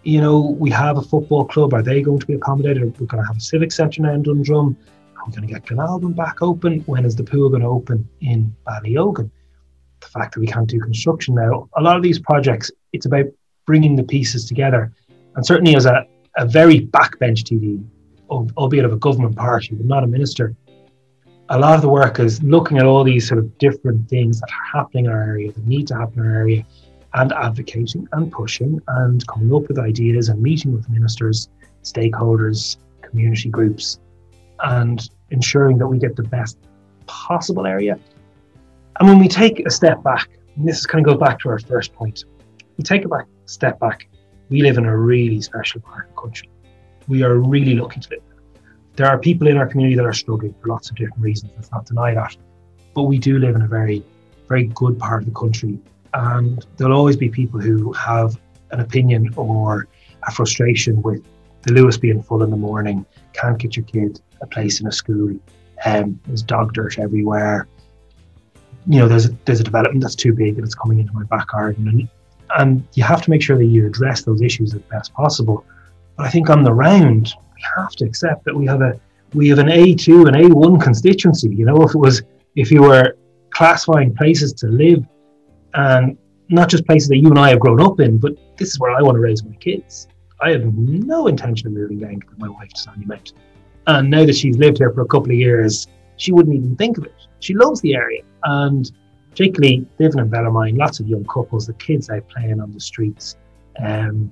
[0.03, 1.73] you know, we have a football club.
[1.73, 2.83] Are they going to be accommodated?
[2.99, 4.77] We're going to have a civic centre now in Dundrum.
[5.25, 6.79] We going to get Glenalbyn back open?
[6.81, 9.29] When is the pool going to open in Ballyogan?
[9.99, 13.25] The fact that we can't do construction now, a lot of these projects, it's about
[13.65, 14.91] bringing the pieces together.
[15.35, 16.05] And certainly as a,
[16.37, 17.83] a very backbench TD,
[18.57, 20.55] albeit of a government party, but not a minister,
[21.49, 24.49] a lot of the work is looking at all these sort of different things that
[24.49, 26.65] are happening in our area, that need to happen in our area,
[27.15, 31.49] and advocating and pushing and coming up with ideas and meeting with ministers,
[31.83, 33.99] stakeholders, community groups,
[34.63, 36.57] and ensuring that we get the best
[37.05, 37.97] possible area.
[38.99, 41.59] And when we take a step back, this is kind of goes back to our
[41.59, 42.25] first point,
[42.77, 44.09] we take a back, step back.
[44.49, 46.49] We live in a really special part of the country.
[47.07, 48.63] We are really lucky to live there.
[48.95, 51.51] There are people in our community that are struggling for lots of different reasons.
[51.55, 52.35] Let's not deny that.
[52.93, 54.03] but we do live in a very,
[54.47, 55.79] very good part of the country.
[56.13, 58.39] And there'll always be people who have
[58.71, 59.87] an opinion or
[60.27, 61.23] a frustration with
[61.61, 64.91] the Luas being full in the morning, can't get your kid a place in a
[64.91, 65.37] school,
[65.85, 67.67] um, there's dog dirt everywhere.
[68.87, 71.23] You know, there's a, there's a development that's too big and it's coming into my
[71.23, 72.09] back garden, and
[72.57, 75.65] and you have to make sure that you address those issues as best possible.
[76.17, 78.99] But I think on the round, we have to accept that we have a
[79.33, 81.49] we have an A2 and A1 constituency.
[81.49, 82.23] You know, if it was
[82.55, 83.15] if you were
[83.51, 85.05] classifying places to live
[85.73, 86.17] and
[86.49, 88.91] not just places that you and I have grown up in, but this is where
[88.91, 90.07] I want to raise my kids.
[90.41, 93.33] I have no intention of moving down with my wife to Sandymount.
[93.87, 95.87] And now that she's lived here for a couple of years,
[96.17, 97.15] she wouldn't even think of it.
[97.39, 98.21] She loves the area.
[98.43, 98.91] And
[99.31, 103.37] particularly living in Bellarmine, lots of young couples, the kids out playing on the streets,
[103.81, 104.31] um,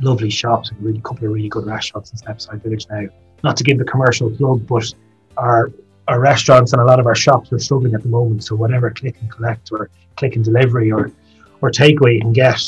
[0.00, 3.06] lovely shops, a really couple of really good restaurants in Stepside Village now.
[3.42, 4.92] Not to give the commercial plug, but
[5.36, 5.72] our
[6.08, 8.42] our restaurants and a lot of our shops are struggling at the moment.
[8.44, 11.10] So whatever click and collect or click and delivery or
[11.60, 12.60] or takeaway you can get,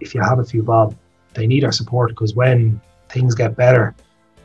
[0.00, 0.96] if you have a few bob,
[1.34, 3.94] they need our support because when things get better,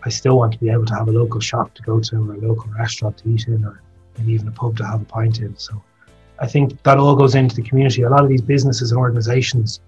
[0.05, 2.33] I still want to be able to have a local shop to go to or
[2.33, 3.81] a local restaurant to eat in or
[4.25, 5.57] even a pub to have a pint in.
[5.57, 5.81] So
[6.39, 8.01] I think that all goes into the community.
[8.01, 9.79] A lot of these businesses and organizations,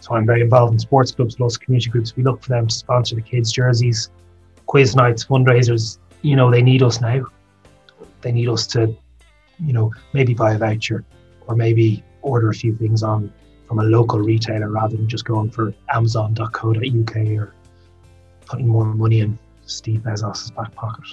[0.00, 2.66] so I'm very involved in sports clubs, lots of community groups, we look for them
[2.66, 4.10] to sponsor the kids' jerseys,
[4.66, 5.98] quiz nights, fundraisers.
[6.22, 7.26] You know, they need us now.
[8.22, 8.96] They need us to,
[9.64, 11.04] you know, maybe buy a voucher
[11.46, 13.32] or maybe order a few things on
[13.66, 17.54] from a local retailer rather than just going for amazon.co.uk or
[18.46, 21.04] putting more money in Steve Bezos's back pocket.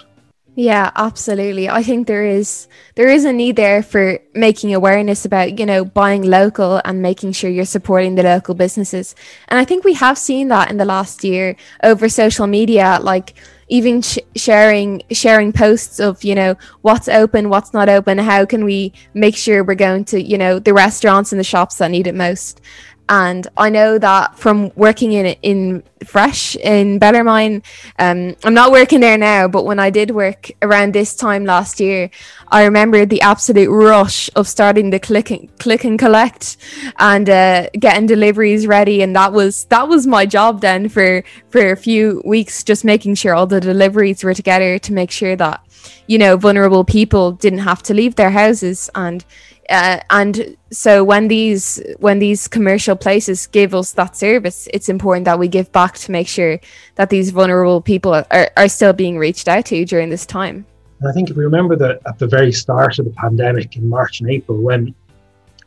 [0.58, 1.68] Yeah, absolutely.
[1.68, 5.84] I think there is there is a need there for making awareness about, you know,
[5.84, 9.16] buying local and making sure you're supporting the local businesses.
[9.50, 13.34] And I think we have seen that in the last year over social media like
[13.68, 18.64] even sh- sharing sharing posts of you know what's open what's not open how can
[18.64, 22.06] we make sure we're going to you know the restaurants and the shops that need
[22.06, 22.62] it most
[23.08, 27.62] and I know that from working in in Fresh in Bellarmine,
[28.00, 31.80] um, I'm not working there now, but when I did work around this time last
[31.80, 32.10] year,
[32.48, 36.58] I remember the absolute rush of starting the click and click and collect
[36.98, 41.72] and uh, getting deliveries ready, and that was that was my job then for for
[41.72, 45.62] a few weeks, just making sure all the deliveries were together to make sure that
[46.08, 48.90] you know vulnerable people didn't have to leave their houses.
[48.96, 49.24] And
[49.70, 55.26] uh, and so when these when these commercial places give us that service it's important
[55.26, 56.60] that we give back to make sure
[56.96, 60.66] that these vulnerable people are, are still being reached out to during this time.
[61.00, 63.88] And i think if we remember that at the very start of the pandemic in
[63.88, 64.94] march and april when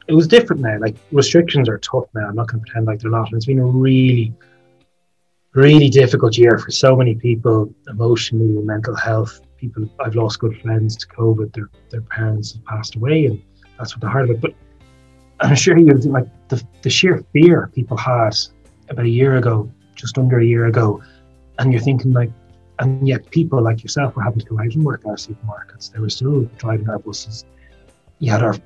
[0.08, 2.26] it was different now like restrictions are tough now.
[2.28, 3.28] I'm not going to pretend like they're not.
[3.28, 4.34] And it's been a really
[5.54, 10.94] really difficult year for so many people emotionally mental health people i've lost good friends
[10.96, 11.52] to covid.
[11.52, 13.42] Their, their parents have passed away and
[13.78, 14.40] that's what the heart of it.
[14.40, 14.54] But
[15.40, 18.36] I'm sure you like the, the sheer fear people had
[18.88, 21.02] about a year ago, just under a year ago,
[21.58, 22.30] and you're thinking like,
[22.80, 25.92] and yet people like yourself were having to go out and work at our supermarkets.
[25.92, 27.44] They were still driving our buses.
[28.18, 28.56] You had our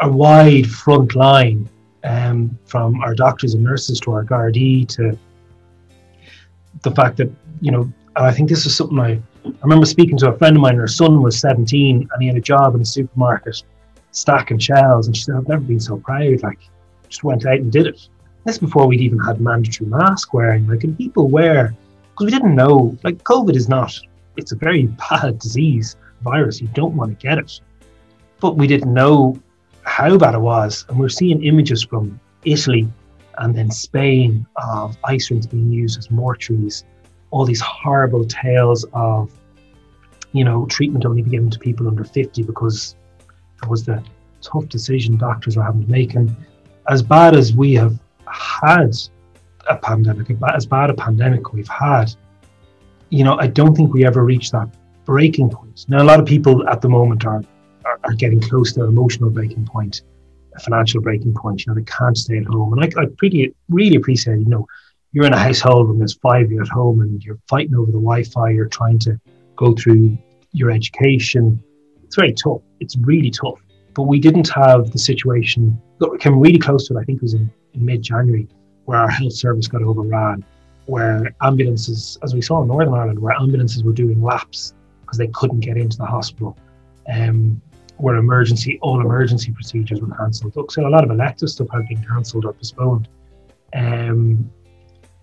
[0.00, 1.68] a wide front line
[2.04, 5.18] um, from our doctors and nurses to our Gardaí to
[6.82, 7.30] the fact that
[7.60, 7.92] you know.
[8.16, 10.76] And I think this is something I I remember speaking to a friend of mine.
[10.76, 13.62] Her son was 17 and he had a job in a supermarket
[14.18, 15.06] stacking shells.
[15.06, 16.42] And she said, I've never been so proud.
[16.42, 16.60] Like,
[17.08, 18.08] just went out and did it.
[18.44, 20.66] This before we'd even had mandatory mask wearing.
[20.66, 21.74] Like, and people wear,
[22.12, 23.98] because we didn't know, like, COVID is not,
[24.36, 26.60] it's a very bad disease, virus.
[26.60, 27.60] You don't want to get it.
[28.40, 29.40] But we didn't know
[29.82, 30.84] how bad it was.
[30.88, 32.88] And we're seeing images from Italy
[33.38, 36.84] and then Spain of ice rinks being used as mortuaries,
[37.30, 39.32] all these horrible tales of,
[40.32, 42.96] you know, treatment only be given to people under 50 because
[43.62, 44.02] it was the
[44.40, 46.14] tough decision doctors were having to make.
[46.14, 46.34] And
[46.88, 48.96] as bad as we have had
[49.68, 52.14] a pandemic, as bad a pandemic we've had,
[53.10, 54.68] you know, I don't think we ever reached that
[55.04, 55.86] breaking point.
[55.88, 57.42] Now, a lot of people at the moment are,
[57.84, 60.02] are, are getting close to their emotional breaking point,
[60.54, 61.64] a financial breaking point.
[61.64, 62.72] You know, they can't stay at home.
[62.74, 64.66] And I, I pretty, really appreciate, you know,
[65.12, 67.86] you're in a household and there's five of you at home and you're fighting over
[67.86, 69.18] the Wi Fi, you're trying to
[69.56, 70.18] go through
[70.52, 71.62] your education,
[72.08, 72.62] it's very tough.
[72.80, 73.60] It's really tough.
[73.92, 77.00] But we didn't have the situation that came really close to it.
[77.00, 78.48] I think it was in, in mid January,
[78.86, 80.42] where our health service got overrun,
[80.86, 85.28] where ambulances, as we saw in Northern Ireland, where ambulances were doing laps because they
[85.28, 86.56] couldn't get into the hospital,
[87.12, 87.60] um,
[87.98, 90.54] where emergency all emergency procedures were cancelled.
[90.70, 93.08] So a lot of elective stuff had been cancelled or postponed.
[93.74, 94.50] Um,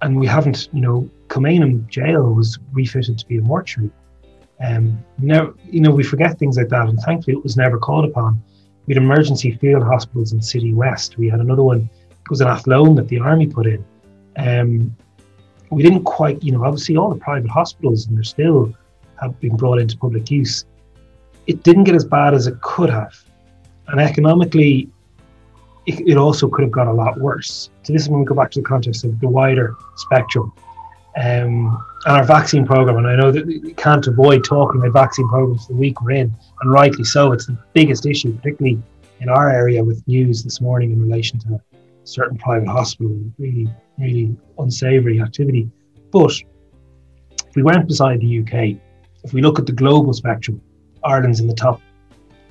[0.04, 3.90] and we haven't, you know, Kilmainham jail was refitted to be a mortuary
[4.64, 8.06] Um, never, you know, we forget things like that, and thankfully it was never called
[8.06, 8.42] upon.
[8.86, 11.18] We had emergency field hospitals in Citywest.
[11.18, 11.90] We had another one,
[12.26, 13.84] it was an Athlone that the army put in.
[14.38, 14.96] Um,
[15.72, 18.74] we didn't quite, you know, obviously all the private hospitals, and they're still
[19.22, 20.66] have been brought into public use.
[21.48, 23.14] It didn't get as bad as it could have,
[23.88, 24.90] and economically,
[25.86, 27.70] it, it also could have got a lot worse.
[27.84, 30.52] So this is when we go back to the context of the wider spectrum.
[31.22, 35.28] Um, and our vaccine program, and I know that we can't avoid talking about vaccine
[35.28, 37.32] programs the week we're in, and rightly so.
[37.32, 38.80] It's the biggest issue, particularly
[39.22, 41.60] in our area, with news this morning in relation to
[42.04, 45.68] certain private hospital, really, really unsavoury activity.
[46.12, 46.32] But
[47.48, 48.80] if we went beside the UK,
[49.24, 50.62] if we look at the global spectrum,
[51.04, 51.82] Ireland's in the top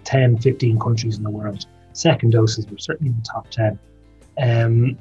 [0.03, 1.65] 10, 15 countries in the world.
[1.93, 3.79] Second doses, we're certainly in the top 10.
[4.37, 4.99] Um,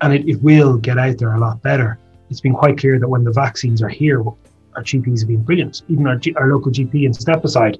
[0.00, 2.00] and it, it will get out there a lot better
[2.32, 5.82] it's been quite clear that when the vaccines are here, our GPs have been brilliant.
[5.88, 7.78] Even our, G- our local GP in Stepaside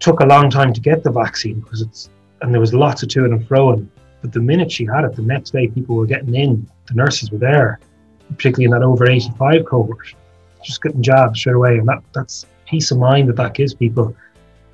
[0.00, 2.10] took a long time to get the vaccine because it's
[2.42, 3.72] and there was lots of to and fro.
[3.74, 3.88] And
[4.22, 6.68] But the minute she had it, the next day people were getting in.
[6.86, 7.78] The nurses were there,
[8.28, 10.14] particularly in that over 85 cohort,
[10.64, 11.78] just getting jabs straight away.
[11.78, 14.16] And that, that's peace of mind that that gives people.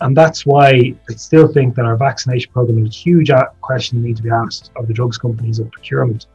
[0.01, 4.09] And that's why I still think that our vaccination program is a huge question that
[4.09, 6.27] need to be asked of the drugs companies of procurement.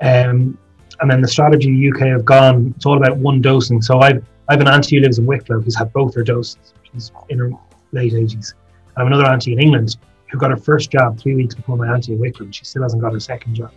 [0.00, 0.56] Um,
[1.00, 3.82] and then the strategy UK have gone, it's all about one dosing.
[3.82, 6.74] So I've, I have an auntie who lives in Wicklow who's had both her doses.
[6.92, 7.50] She's in her
[7.92, 8.54] late 80s.
[8.96, 9.96] I have another auntie in England
[10.30, 12.48] who got her first job three weeks before my auntie in Wicklow.
[12.50, 13.72] She still hasn't got her second job.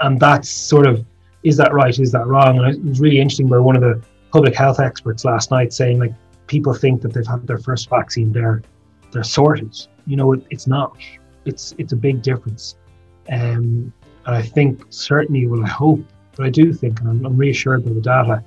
[0.00, 1.04] And that's sort of,
[1.42, 1.96] is that right?
[1.98, 2.58] Is that wrong?
[2.58, 5.98] And it was really interesting where one of the public health experts last night saying
[5.98, 6.12] like
[6.46, 8.62] people think that they've had their first vaccine, they're
[9.12, 9.74] they're sorted.
[10.06, 10.96] You know, it, it's not.
[11.44, 12.76] It's it's a big difference.
[13.30, 13.92] Um,
[14.26, 16.00] and I think certainly, well, I hope
[16.38, 18.42] but I do think, and I'm, I'm reassured by the data,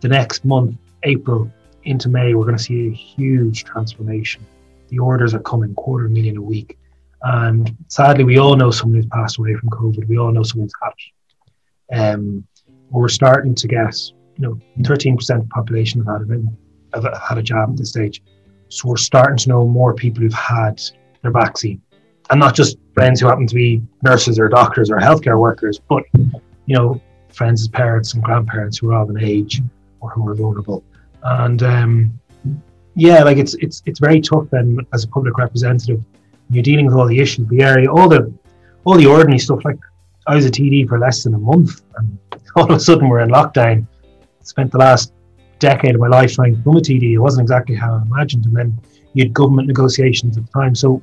[0.00, 1.50] the next month, April
[1.84, 4.44] into May, we're going to see a huge transformation.
[4.88, 6.76] The orders are coming quarter million a week.
[7.22, 10.08] And sadly, we all know someone who's passed away from COVID.
[10.08, 12.14] We all know someone's had it.
[12.14, 12.44] Um,
[12.90, 13.96] we're starting to get,
[14.36, 17.90] you know, 13% of the population have had, a, have had a jab at this
[17.90, 18.22] stage.
[18.68, 20.82] So we're starting to know more people who've had
[21.22, 21.80] their vaccine.
[22.28, 26.02] And not just friends who happen to be nurses or doctors or healthcare workers, but,
[26.14, 27.00] you know,
[27.36, 29.60] friends' parents and grandparents who are of an age
[30.00, 30.82] or who are vulnerable.
[31.22, 32.20] And um,
[32.94, 36.02] yeah, like it's it's it's very tough then as a public representative.
[36.50, 38.32] You're dealing with all the issues, the area, all the
[38.84, 39.64] all the ordinary stuff.
[39.64, 39.78] Like
[40.26, 42.18] I was a TD for less than a month, and
[42.56, 43.86] all of a sudden we're in lockdown.
[44.42, 45.12] Spent the last
[45.58, 47.12] decade of my life trying to become a TD.
[47.12, 48.80] It wasn't exactly how I imagined, and then
[49.12, 50.74] you had government negotiations at the time.
[50.74, 51.02] So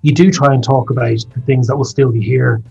[0.00, 2.62] you do try and talk about the things that will still be here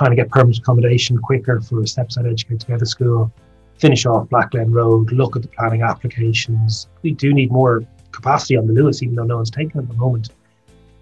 [0.00, 3.30] trying to get permanent accommodation quicker for Stepaside Educate Together School,
[3.76, 6.88] finish off Blackglen Road, look at the planning applications.
[7.02, 9.88] We do need more capacity on the Luas, even though no one's taken it at
[9.90, 10.30] the moment.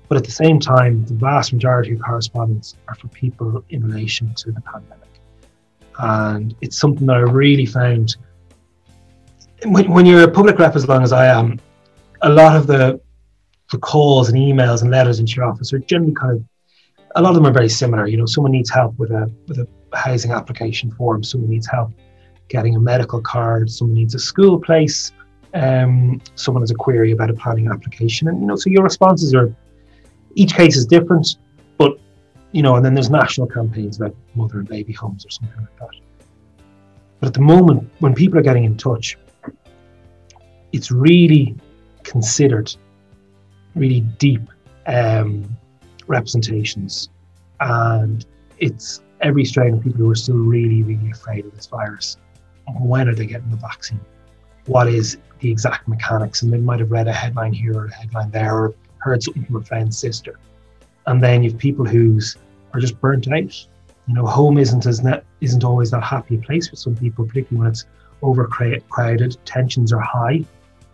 [0.09, 4.35] But at the same time, the vast majority of correspondence are for people in relation
[4.35, 5.09] to the pandemic.
[6.01, 8.17] And it's something that I really found
[9.65, 11.61] when, when you're a public rep as long as I am,
[12.23, 13.01] a lot of the
[13.71, 16.43] the calls and emails and letters into your office are generally kind of
[17.19, 18.07] a lot of them are very similar.
[18.07, 21.25] You know, someone needs help with a with a housing application form.
[21.25, 21.91] Someone needs help
[22.49, 23.69] getting a medical card.
[23.71, 25.13] Someone needs a school place.
[25.53, 29.35] Um, someone has a query about a planning application, and you know, so your responses
[29.35, 29.53] are
[30.37, 31.27] each case is different,
[31.77, 31.99] but
[32.53, 35.77] you know, and then there's national campaigns about mother and baby homes or something like
[35.81, 36.65] that.
[37.19, 39.19] But at the moment, when people are getting in touch,
[40.73, 41.57] it's really
[42.05, 42.73] considered,
[43.75, 44.43] really deep
[44.87, 45.59] um,
[46.09, 47.09] representations.
[47.61, 48.25] And
[48.59, 52.17] it's every strain of people who are still really, really afraid of this virus.
[52.81, 54.01] When are they getting the vaccine?
[54.67, 56.43] What is the exact mechanics?
[56.43, 59.45] And they might have read a headline here or a headline there or heard something
[59.45, 60.39] from a friend's sister.
[61.07, 62.37] And then you've people who's
[62.75, 63.67] are just burnt out.
[64.07, 67.61] You know, home isn't as net, isn't always that happy place for some people, particularly
[67.61, 67.87] when it's
[68.23, 70.45] overcrowded, tensions are high.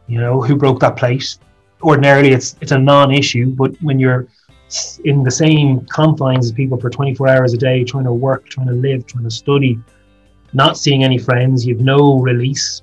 [0.06, 1.38] You know, who broke that plate?
[1.82, 4.26] Ordinarily, it's it's a non-issue, but when you're
[5.04, 8.66] in the same confines as people for 24 hours a day, trying to work, trying
[8.66, 9.78] to live, trying to study,
[10.52, 11.66] not seeing any friends.
[11.66, 12.82] You've no release.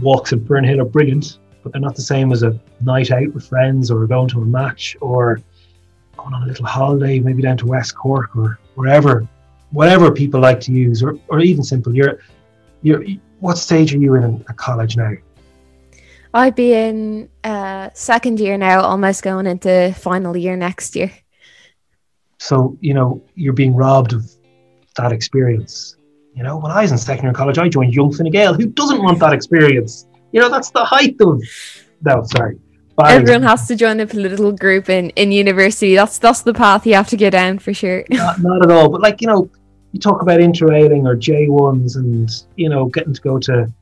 [0.00, 3.46] Walks in Fernhill are brilliant, but they're not the same as a night out with
[3.46, 5.40] friends or going to a match or
[6.16, 9.26] going on a little holiday, maybe down to West Cork or wherever,
[9.70, 11.94] whatever people like to use, or, or even simple.
[11.94, 12.18] You're,
[12.82, 13.04] you're,
[13.40, 15.12] what stage are you in at college now?
[16.32, 17.48] I'd be in uh,
[17.94, 21.10] second year now, almost going into final year next year.
[22.38, 24.30] So, you know, you're being robbed of
[24.96, 25.96] that experience.
[26.34, 28.54] You know, when I was in second year college, I joined Young Fine Gael.
[28.54, 30.06] Who doesn't want that experience?
[30.32, 31.42] You know, that's the height of.
[32.02, 32.58] No, sorry.
[32.96, 35.94] Bad Everyone has to join a political group in, in university.
[35.94, 38.04] That's that's the path you have to go down for sure.
[38.10, 38.88] Not, not at all.
[38.88, 39.50] But like you know,
[39.92, 43.72] you talk about interrailing or J1s, and you know, getting to go to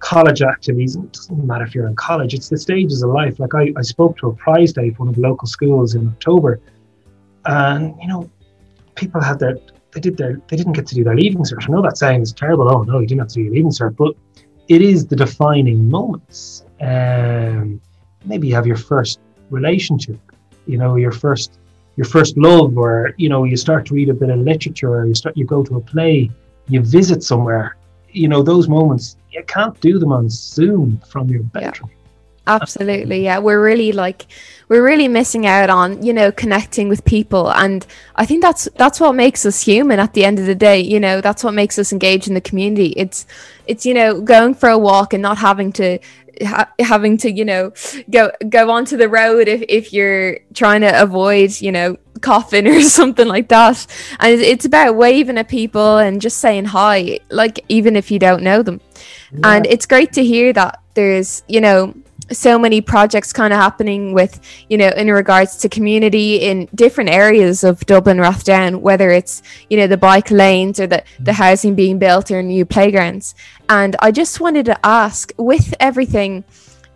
[0.00, 0.96] college activities.
[0.96, 3.38] It doesn't matter if you're in college; it's the stages of life.
[3.38, 6.08] Like I, I spoke to a prize day for one of the local schools in
[6.08, 6.60] October,
[7.44, 8.28] and you know,
[8.96, 9.56] people had their
[9.92, 11.68] they did their they didn't get to do their leaving cert.
[11.68, 12.68] I know that sounds terrible.
[12.68, 14.14] Oh no, you didn't have to do your leaving cert, but
[14.68, 16.64] it is the defining moments.
[16.80, 17.80] Um,
[18.24, 19.20] maybe you have your first
[19.50, 20.18] relationship,
[20.66, 21.58] you know, your first
[21.96, 25.06] your first love, or you know, you start to read a bit of literature, or
[25.06, 26.30] you start you go to a play,
[26.68, 27.76] you visit somewhere.
[28.12, 31.90] You know, those moments you can't do them on Zoom from your bedroom.
[32.46, 33.38] Absolutely, yeah.
[33.38, 34.26] We're really like
[34.68, 37.52] we're really missing out on you know connecting with people.
[37.52, 37.86] And
[38.16, 40.98] i think that's that's what makes us human at the end of the day you
[40.98, 41.20] know.
[41.20, 42.94] That's what makes us engage in the community.
[42.96, 43.26] It's
[43.66, 45.98] it's you know going for a walk and not having to
[46.42, 47.72] ha- having to you know
[48.10, 52.82] go go onto the road if, if you're trying to avoid you know coughing or
[52.82, 53.86] something like that.
[54.18, 58.42] And it's about waving at people and just saying hi like even if you don't
[58.42, 58.80] know them.
[59.32, 59.56] Yeah.
[59.56, 61.94] and it's great to hear that there's you know
[62.32, 67.10] so many projects kind of happening with you know in regards to community in different
[67.10, 71.24] areas of dublin rathdown whether it's you know the bike lanes or the, mm.
[71.24, 73.34] the housing being built or new playgrounds.
[73.68, 76.44] And i just wanted to ask with everything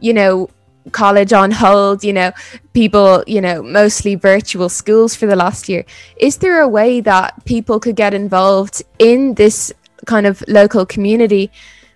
[0.00, 0.48] you know
[0.92, 2.30] college on hold you know
[2.74, 5.84] people you know mostly virtual schools for the last year
[6.18, 9.72] is there a way that people could get involved in this
[10.04, 11.50] kind of local community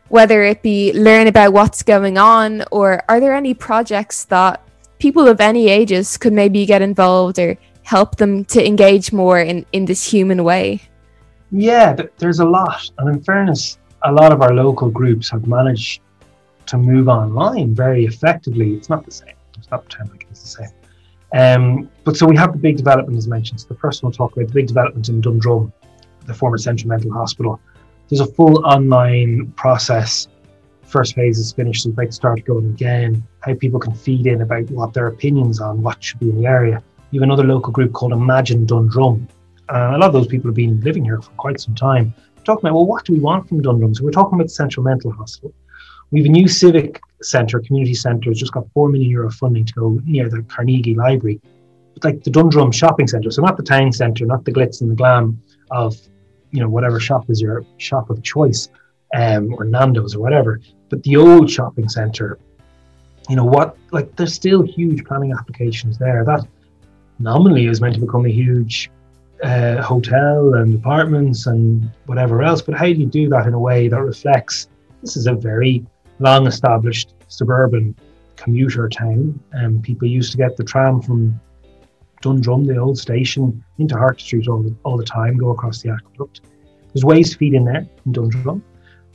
[0.09, 4.62] whether it be learn about what's going on or are there any projects that
[4.98, 9.64] people of any ages could maybe get involved or help them to engage more in,
[9.72, 10.80] in this human way?
[11.50, 12.90] Yeah, there's a lot.
[12.98, 16.02] And in fairness, a lot of our local groups have managed
[16.66, 18.74] to move online very effectively.
[18.74, 19.34] It's not the same.
[19.56, 20.72] It's not pretend like it's the same.
[21.32, 23.61] Um, but so we have the big development, as mentioned.
[23.61, 25.72] So the first one we'll talk about the big development in Dundrum,
[26.26, 27.61] the former Central Mental Hospital
[28.09, 30.28] there's a full online process.
[30.82, 33.22] First phase is finished, so we'd start going again.
[33.40, 36.46] How people can feed in about what their opinions on what should be in the
[36.46, 36.82] area.
[37.11, 39.28] You have another local group called Imagine Dundrum.
[39.68, 42.14] And a lot of those people have been living here for quite some time.
[42.36, 43.94] We're talking about, well, what do we want from Dundrum?
[43.94, 45.52] So we're talking about the Central Mental Hospital.
[46.11, 49.66] We have a new civic centre, community centre, has just got 4 million euro funding
[49.66, 51.38] to go near the Carnegie Library.
[51.92, 54.90] But like the Dundrum shopping centre, so not the town centre, not the glitz and
[54.90, 55.38] the glam
[55.70, 55.98] of
[56.51, 58.68] you know whatever shop is your shop of choice,
[59.14, 60.61] um, or Nando's or whatever.
[60.88, 62.38] But the old shopping centre,
[63.28, 63.76] you know what?
[63.90, 66.24] Like there's still huge planning applications there.
[66.24, 66.46] That
[67.18, 68.90] nominally is meant to become a huge
[69.42, 72.62] uh, hotel and apartments and whatever else.
[72.62, 74.68] But how do you do that in a way that reflects
[75.03, 75.84] this is a very
[76.18, 77.94] long established suburban
[78.36, 81.38] commuter town and people used to get the tram from
[82.20, 85.90] Dundrum, the old station, into Harcourt Street all the, all the time, go across the
[85.90, 86.40] aqueduct.
[86.92, 88.64] There's ways to feed in there in Dundrum.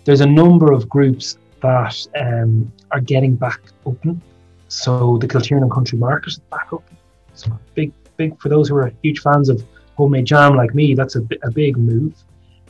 [0.06, 4.22] There's a number of groups that um, are getting back open.
[4.68, 6.98] So the Kiltiernan Country Market is back open.
[7.34, 9.64] So big, big for those who are huge fans of
[9.96, 10.94] homemade jam like me.
[10.94, 12.14] That's a, a big move.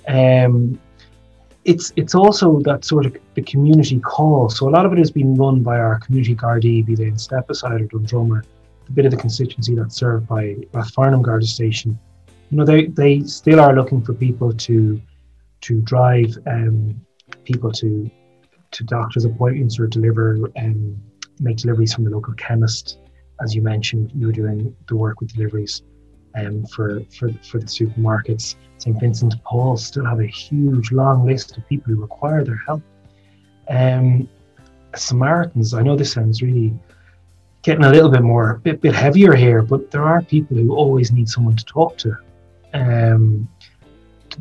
[0.07, 0.79] Um,
[1.65, 4.49] it's it's also that sort of the community call.
[4.49, 7.15] So a lot of it has been run by our community Gardaí, be they in
[7.15, 8.43] Stepaside or Dundrum or
[8.87, 11.97] a bit of the constituency that's served by Rathfarnham Garda Station,
[12.49, 15.01] you know, they, they still are looking for people to
[15.61, 16.99] to drive um,
[17.45, 18.09] people to
[18.71, 21.01] to doctor's appointments or deliver um,
[21.39, 22.99] make deliveries from the local chemist.
[23.41, 25.83] As you mentioned, you were doing the work with deliveries
[26.35, 28.55] um, for, for for the supermarkets.
[28.77, 32.81] St Vincent Paul still have a huge long list of people who require their help.
[33.69, 34.27] Um,
[34.95, 36.73] Samaritans, I know this sounds really
[37.63, 41.11] getting a little bit more, bit, bit heavier here, but there are people who always
[41.11, 42.15] need someone to talk to.
[42.73, 43.47] Um,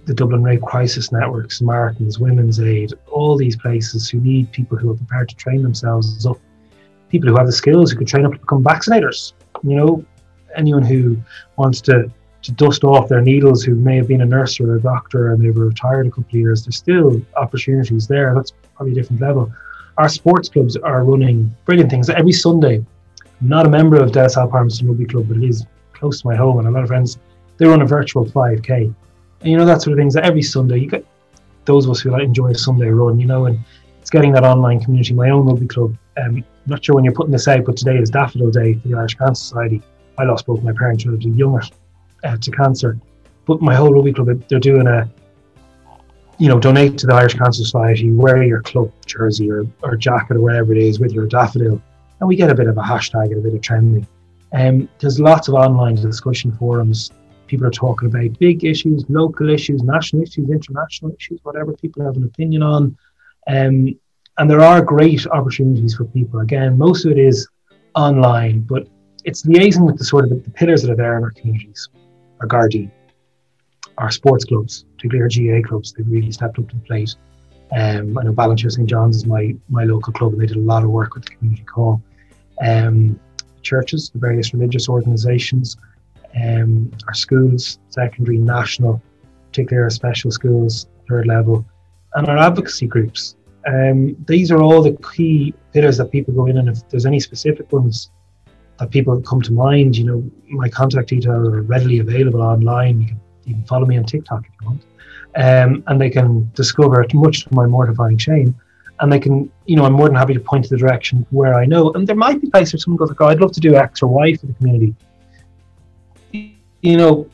[0.07, 4.91] the Dublin Rape Crisis Network, Samaritans, Women's Aid, all these places who need people who
[4.91, 6.39] are prepared to train themselves up,
[7.11, 9.35] people who have the skills who could train up to become vaccinators.
[9.63, 10.05] You know,
[10.57, 11.17] anyone who
[11.57, 12.11] wants to
[12.43, 15.41] to dust off their needles who may have been a nurse or a doctor and
[15.41, 18.35] they were retired a couple of years, there's still opportunities there.
[18.35, 19.53] That's probably a different level.
[19.97, 22.85] Our sports clubs are running brilliant things every Sunday
[23.43, 26.59] not a member of La Salle Rugby Club, but it is close to my home,
[26.59, 27.19] and a lot of friends
[27.59, 28.95] they run a virtual 5k.
[29.41, 30.15] And you know that sort of things.
[30.15, 31.07] That every Sunday, you get
[31.65, 33.59] those of us who like enjoy a Sunday run, you know, and
[34.01, 35.15] it's getting that online community.
[35.15, 35.97] My own rugby club.
[36.23, 38.89] Um, I'm not sure when you're putting this out, but today is Daffodil Day for
[38.89, 39.83] the Irish Cancer Society.
[40.19, 41.63] I lost both my parents when I was younger
[42.25, 42.99] uh, to cancer,
[43.47, 45.11] but my whole rugby club they're doing a
[46.39, 50.37] you know, donate to the Irish Cancer Society, wear your club jersey or, or jacket
[50.37, 51.81] or whatever it is with your daffodil,
[52.23, 54.07] and we get a bit of a hashtag and a bit of trending.
[54.53, 57.11] Um, there's lots of online discussion forums.
[57.49, 62.15] People are talking about big issues, local issues, national issues, international issues, whatever people have
[62.15, 62.97] an opinion on.
[63.49, 63.99] Um,
[64.39, 66.39] and there are great opportunities for people.
[66.39, 67.49] Again, most of it is
[67.97, 68.87] online, but
[69.25, 71.89] it's liaising with the sort of the, the pillars that are there in our communities,
[72.41, 72.89] our Gardaí,
[73.99, 75.93] our sports clubs, particularly our GAA clubs.
[75.93, 77.17] They've really stepped up to the plate.
[77.77, 80.61] Um, I know Ballinteer St John's is my my local club, and they did a
[80.61, 82.01] lot of work with the community call.
[82.63, 83.21] Um,
[83.63, 85.77] churches, the various religious organisations,
[86.41, 89.03] um, our schools, secondary, national,
[89.49, 91.65] particularly our special schools, third level,
[92.15, 93.37] and our advocacy groups.
[93.67, 97.21] Um, these are all the key pillars that people go in, and if there's any
[97.21, 98.11] specific ones
[98.79, 103.21] that people come to mind, you know, my contact details are readily available online.
[103.45, 104.83] You can follow me on TikTok if you want,
[105.37, 108.55] um, and they can discover much to my mortifying shame.
[109.03, 111.55] And they can, you know, I'm more than happy to point to the direction where
[111.55, 111.93] I know.
[111.93, 114.03] And there might be places where someone goes, like, oh, I'd love to do X
[114.03, 114.95] or Y for the community.
[116.33, 117.29] You know,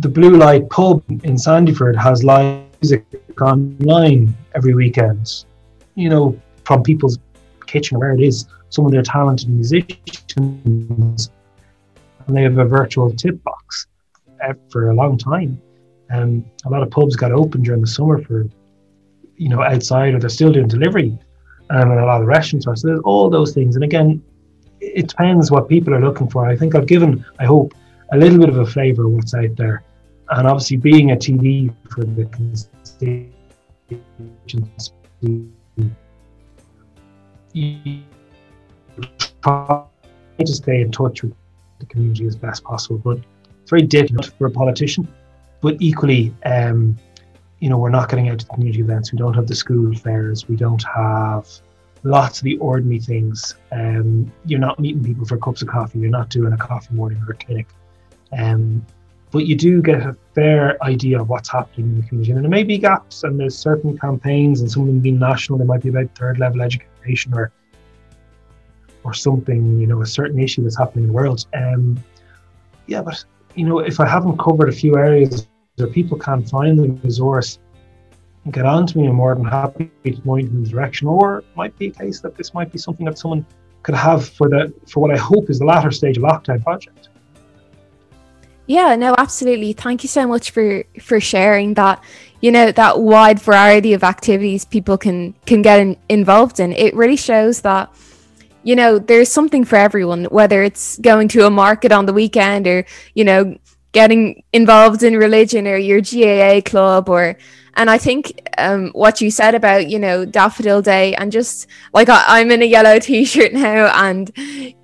[0.00, 3.06] the Blue Light pub in Sandyford has live music
[3.40, 5.44] online every weekend
[5.98, 7.18] you know, from people's
[7.66, 11.30] kitchen or where it is, some of their talented musicians,
[12.26, 13.88] and they have a virtual tip box
[14.44, 15.60] uh, for a long time.
[16.10, 18.46] Um, a lot of pubs got open during the summer for,
[19.38, 21.16] you know, outside, or they're still doing delivery,
[21.70, 22.76] um, and a lot of restaurants are.
[22.76, 23.76] So there's all those things.
[23.76, 24.22] And again,
[24.80, 26.46] it depends what people are looking for.
[26.46, 27.74] I think I've given, I hope,
[28.12, 29.82] a little bit of a flavour of what's out there.
[30.30, 34.92] And obviously, being a TD for the constituents
[37.52, 38.02] you
[39.42, 39.84] try
[40.38, 41.34] to stay in touch with
[41.80, 43.18] the community as best possible, but
[43.60, 45.08] it's very difficult for a politician.
[45.60, 46.96] But equally, um,
[47.60, 49.12] you know, we're not getting out to the community events.
[49.12, 50.48] We don't have the school fairs.
[50.48, 51.48] We don't have
[52.04, 53.56] lots of the ordinary things.
[53.72, 55.98] Um, you're not meeting people for cups of coffee.
[55.98, 57.66] You're not doing a coffee morning or a clinic.
[58.36, 58.86] Um,
[59.30, 62.32] but you do get a fair idea of what's happening in the community.
[62.32, 65.58] And there may be gaps, and there's certain campaigns, and some of them being national.
[65.58, 67.52] They might be about third level education or
[69.04, 71.46] or something, you know, a certain issue that's happening in the world.
[71.54, 72.02] Um,
[72.86, 75.46] yeah, but you know, if I haven't covered a few areas
[75.78, 77.58] where people can't find the resource
[78.44, 81.06] and get on to me, I'm more than happy to point in the direction.
[81.08, 83.44] Or it might be a case that this might be something that someone
[83.82, 87.08] could have for the for what I hope is the latter stage of lockdown project.
[88.66, 89.72] Yeah, no, absolutely.
[89.72, 92.02] Thank you so much for for sharing that.
[92.40, 96.72] You know that wide variety of activities people can can get in, involved in.
[96.72, 97.92] It really shows that
[98.62, 100.24] you know there's something for everyone.
[100.26, 103.58] Whether it's going to a market on the weekend or you know
[103.92, 107.36] getting involved in religion or your GAA club or
[107.74, 112.08] and I think um, what you said about you know Daffodil Day and just like
[112.08, 114.30] I, am in a yellow t-shirt now and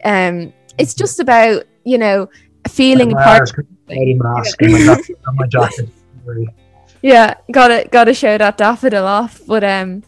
[0.05, 2.29] um, it's just about you know
[2.69, 3.51] feeling part
[3.89, 4.99] mask my,
[5.35, 5.89] my jacket.
[7.05, 9.39] Yeah, gotta gotta show that daffodil off.
[9.47, 10.05] But um,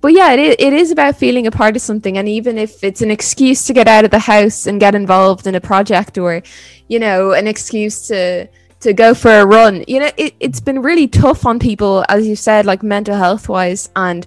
[0.00, 2.82] but yeah, it is, it is about feeling a part of something, and even if
[2.82, 6.16] it's an excuse to get out of the house and get involved in a project,
[6.16, 6.42] or
[6.88, 8.48] you know, an excuse to
[8.80, 12.26] to go for a run, you know, it, it's been really tough on people, as
[12.26, 14.24] you said, like mental health wise, and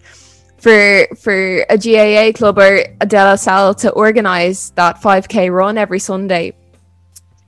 [0.60, 5.76] for for a GAA club or a De La Salle to organize that 5k run
[5.76, 6.54] every Sunday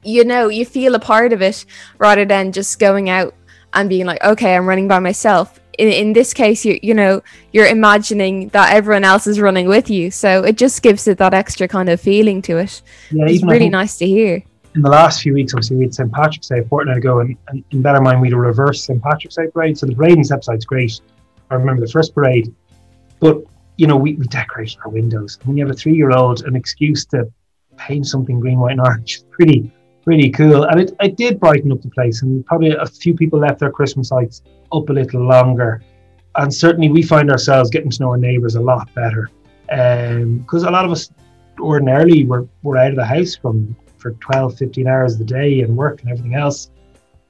[0.06, 1.66] you know, you feel a part of it
[1.98, 3.34] rather than just going out
[3.74, 5.60] and being like, okay, I'm running by myself.
[5.78, 7.22] In, in this case, you you know,
[7.52, 11.34] you're imagining that everyone else is running with you, so it just gives it that
[11.34, 12.82] extra kind of feeling to it.
[13.12, 14.44] Yeah, it's really nice to hear.
[14.76, 16.12] In the last few weeks, obviously, we had St.
[16.12, 19.02] Patrick's Day a fortnight ago, and, and in Bellarmine, we had a reverse St.
[19.02, 19.78] Patrick's Day parade.
[19.78, 21.00] So the parade in Stepaside's great.
[21.50, 22.54] I remember the first parade,
[23.20, 23.44] but
[23.78, 25.40] you know, we, we decorated our windows.
[25.44, 27.32] When you have a three year old, an excuse to
[27.78, 29.72] paint something green, white, and orange, pretty
[30.06, 30.64] really cool.
[30.64, 33.72] And it, it did brighten up the place, and probably a few people left their
[33.72, 34.42] Christmas lights
[34.72, 35.82] up a little longer.
[36.36, 39.30] And certainly, we find ourselves getting to know our neighbours a lot better.
[39.68, 41.12] Because um, a lot of us
[41.60, 45.78] ordinarily we're, we're out of the house from for 12, 15 hours a day and
[45.78, 46.70] work and everything else.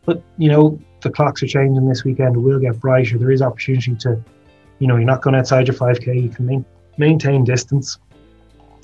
[0.06, 2.36] But, you know, the clocks are changing this weekend.
[2.36, 3.18] It will get brighter.
[3.18, 4.22] There is opportunity to,
[4.80, 6.24] you know, you're not going outside your 5K.
[6.24, 6.66] You can main,
[6.98, 8.00] maintain distance,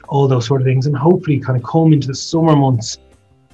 [0.08, 0.86] all those sort of things.
[0.86, 3.00] And hopefully, kind of come into the summer months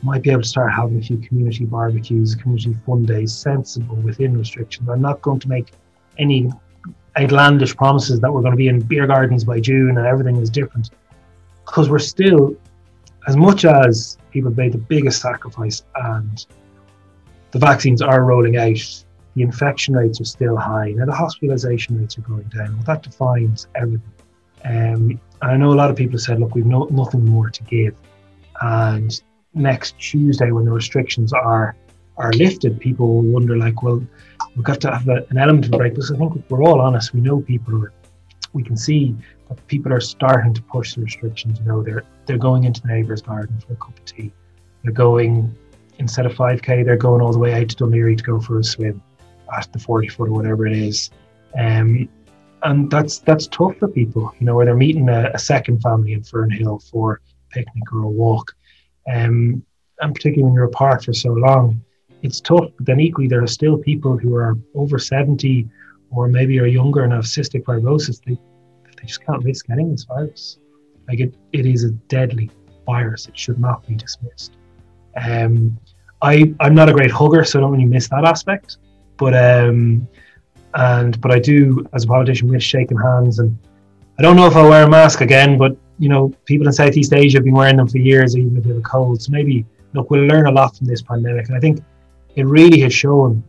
[0.05, 4.37] might be able to start having a few community barbecues, community fun days, sensible within
[4.37, 4.87] restrictions.
[4.87, 5.71] I'm not going to make
[6.17, 6.51] any
[7.17, 10.49] outlandish promises that we're going to be in beer gardens by June and everything is
[10.49, 10.91] different.
[11.65, 12.55] Because we're still,
[13.27, 16.45] as much as people made the biggest sacrifice and
[17.51, 20.91] the vaccines are rolling out, the infection rates are still high.
[20.91, 22.75] Now the hospitalisation rates are going down.
[22.75, 24.11] Well, that defines everything.
[24.63, 27.63] Um, and I know a lot of people said, look, we've no, nothing more to
[27.63, 27.95] give.
[28.61, 29.21] And
[29.55, 31.75] next Tuesday, when the restrictions are
[32.17, 34.01] are lifted, people will wonder, like, well,
[34.55, 35.93] we've got to have a, an element of a break.
[35.93, 37.91] Because I think we're all honest, we know people are,
[38.53, 39.13] we can see
[39.49, 41.59] that people are starting to push the restrictions.
[41.59, 44.31] You know, they're they're going into the neighbour's garden for a cup of tea.
[44.83, 45.55] They're going
[45.97, 48.63] instead of 5k, they're going all the way out to Laoghaire to go for a
[48.63, 49.01] swim
[49.55, 51.09] at the 40 foot or whatever it is.
[51.57, 52.09] Um,
[52.63, 56.13] and that's that's tough for people, you know, where they're meeting a, a second family
[56.13, 58.55] in Fernhill for a picnic or a walk.
[59.11, 59.63] Um,
[59.99, 61.81] and particularly when you're apart for so long,
[62.21, 62.71] it's tough.
[62.77, 65.69] But then equally, there are still people who are over 70
[66.11, 68.21] or maybe are younger and have cystic fibrosis.
[68.23, 70.57] They, they just can't risk getting this virus.
[71.07, 72.49] Like it, it is a deadly
[72.85, 73.27] virus.
[73.27, 74.57] It should not be dismissed.
[75.21, 75.77] Um,
[76.21, 78.77] I, I'm not a great hugger, so I don't really miss that aspect.
[79.17, 80.07] But um,
[80.73, 83.39] and but I do, as a politician, miss shaking hands.
[83.39, 83.57] And
[84.19, 87.13] I don't know if I'll wear a mask again, but you know, people in Southeast
[87.13, 89.21] Asia have been wearing them for years, even if they have a cold.
[89.21, 91.47] So maybe look, we'll learn a lot from this pandemic.
[91.47, 91.81] And I think
[92.35, 93.43] it really has shown,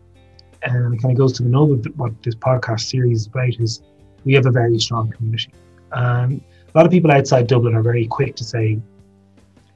[0.62, 3.58] and it kind of goes to the nub of what this podcast series is about,
[3.58, 3.82] is
[4.24, 5.50] we have a very strong community.
[5.92, 6.28] A
[6.74, 8.78] lot of people outside Dublin are very quick to say,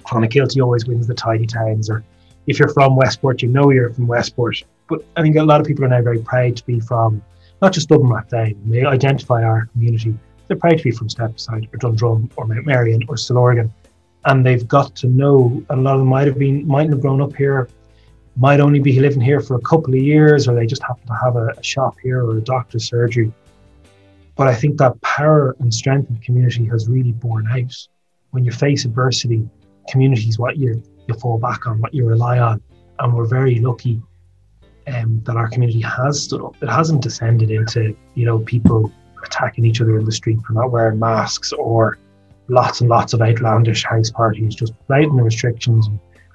[0.04, 2.04] Clonakilty always wins the tidy towns, or
[2.46, 4.62] if you're from Westport, you know you're from Westport.
[4.88, 7.22] But I think a lot of people are now very proud to be from
[7.62, 8.56] not just Dublin Rathdown.
[8.66, 10.14] They identify our community.
[10.50, 13.70] They're proud to be from Stepaside or Dundrum or Mount Merrion or Stillorgan.
[14.24, 17.22] And they've got to know, a lot of them might have been, mightn't have grown
[17.22, 17.68] up here,
[18.34, 21.14] might only be living here for a couple of years, or they just happen to
[21.22, 23.32] have a, a shop here or a doctor's surgery.
[24.34, 27.86] But I think that power and strength of community has really borne out.
[28.32, 29.48] When you face adversity,
[29.88, 32.60] community is what you, you fall back on, what you rely on.
[32.98, 34.02] And we're very lucky
[34.88, 36.56] um, that our community has stood up.
[36.60, 38.92] It hasn't descended into you know people
[39.30, 41.98] attacking each other in the street for not wearing masks or
[42.48, 45.88] lots and lots of outlandish house parties just the restrictions.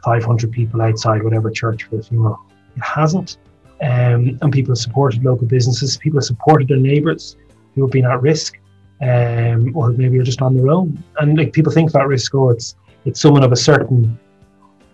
[0.03, 2.39] 500 people outside whatever church for a funeral.
[2.77, 3.37] It hasn't.
[3.81, 5.97] Um, and people have supported local businesses.
[5.97, 7.35] People have supported their neighbours
[7.73, 8.59] who have been at risk,
[9.01, 11.03] um, or maybe are just on their own.
[11.19, 12.75] And like people think that risk, oh, it's
[13.05, 14.17] it's someone of a certain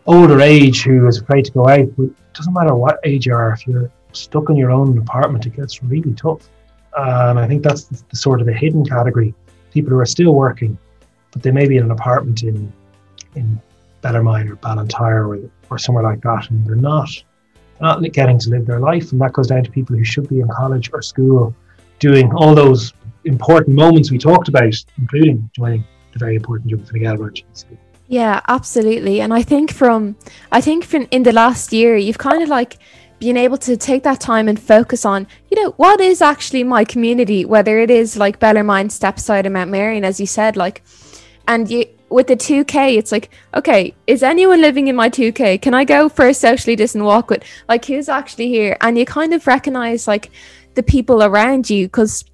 [0.08, 3.36] older age who is afraid to go out, but it doesn't matter what age you
[3.36, 6.50] are, if you're stuck in your own apartment, it gets really tough.
[6.98, 9.34] And I think that's the, the sort of a hidden category.
[9.72, 10.78] People who are still working,
[11.32, 12.72] but they may be in an apartment in
[13.36, 13.62] in
[14.02, 17.10] Bellarmine or Ballinteer or, or somewhere like that, and they're not
[17.80, 19.12] not getting to live their life.
[19.12, 21.56] And that goes down to people who should be in college or school
[22.00, 22.94] doing all those
[23.26, 27.18] important moments we talked about, including joining the very important Young Fine Gael
[28.12, 29.22] yeah, absolutely.
[29.22, 30.18] And I think from
[30.52, 32.78] I think from in the last year, you've kind of like
[33.22, 36.84] been able to take that time and focus on, you know, what is actually my
[36.84, 40.84] community, whether it is like Bellarmine, Stepaside, and Mount Merrion, as you said, like,
[41.48, 45.62] and you with the 2K, it's like, okay, is anyone living in my 2K?
[45.62, 48.76] Can I go for a socially distant walk with, like, who's actually here?
[48.82, 50.30] And you kind of recognize, like,
[50.74, 52.26] the people around you because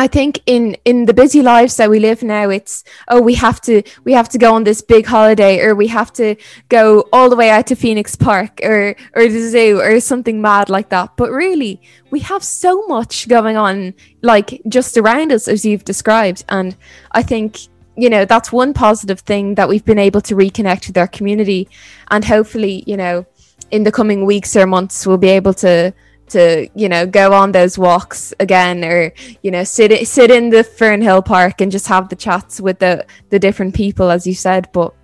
[0.00, 3.60] I think in in the busy lives that we live now, it's oh we have
[3.62, 6.36] to we have to go on this big holiday, or we have to
[6.68, 10.70] go all the way out to Phoenix Park, or or the zoo, or something mad
[10.70, 11.16] like that.
[11.16, 13.92] But really, we have so much going on,
[14.22, 16.76] like just around us, as you've described, and
[17.10, 17.58] I think
[17.96, 21.68] you know that's one positive thing that we've been able to reconnect with our community,
[22.12, 23.26] and hopefully, you know,
[23.72, 25.92] in the coming weeks or months, we'll be able to
[26.30, 29.12] to you know go on those walks again or
[29.42, 33.06] you know sit sit in the Fernhill Park and just have the chats with the
[33.30, 34.68] the different people as you said.
[34.72, 34.94] But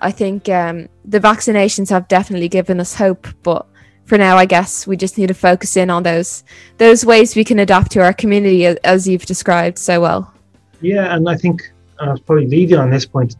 [0.00, 3.26] I think um, the vaccinations have definitely given us hope.
[3.42, 3.66] But
[4.04, 6.44] for now I guess we just need to focus in on those
[6.78, 10.32] those ways we can adapt to our community as you've described so well.
[10.80, 13.36] Yeah and I think I'll probably leave you on this point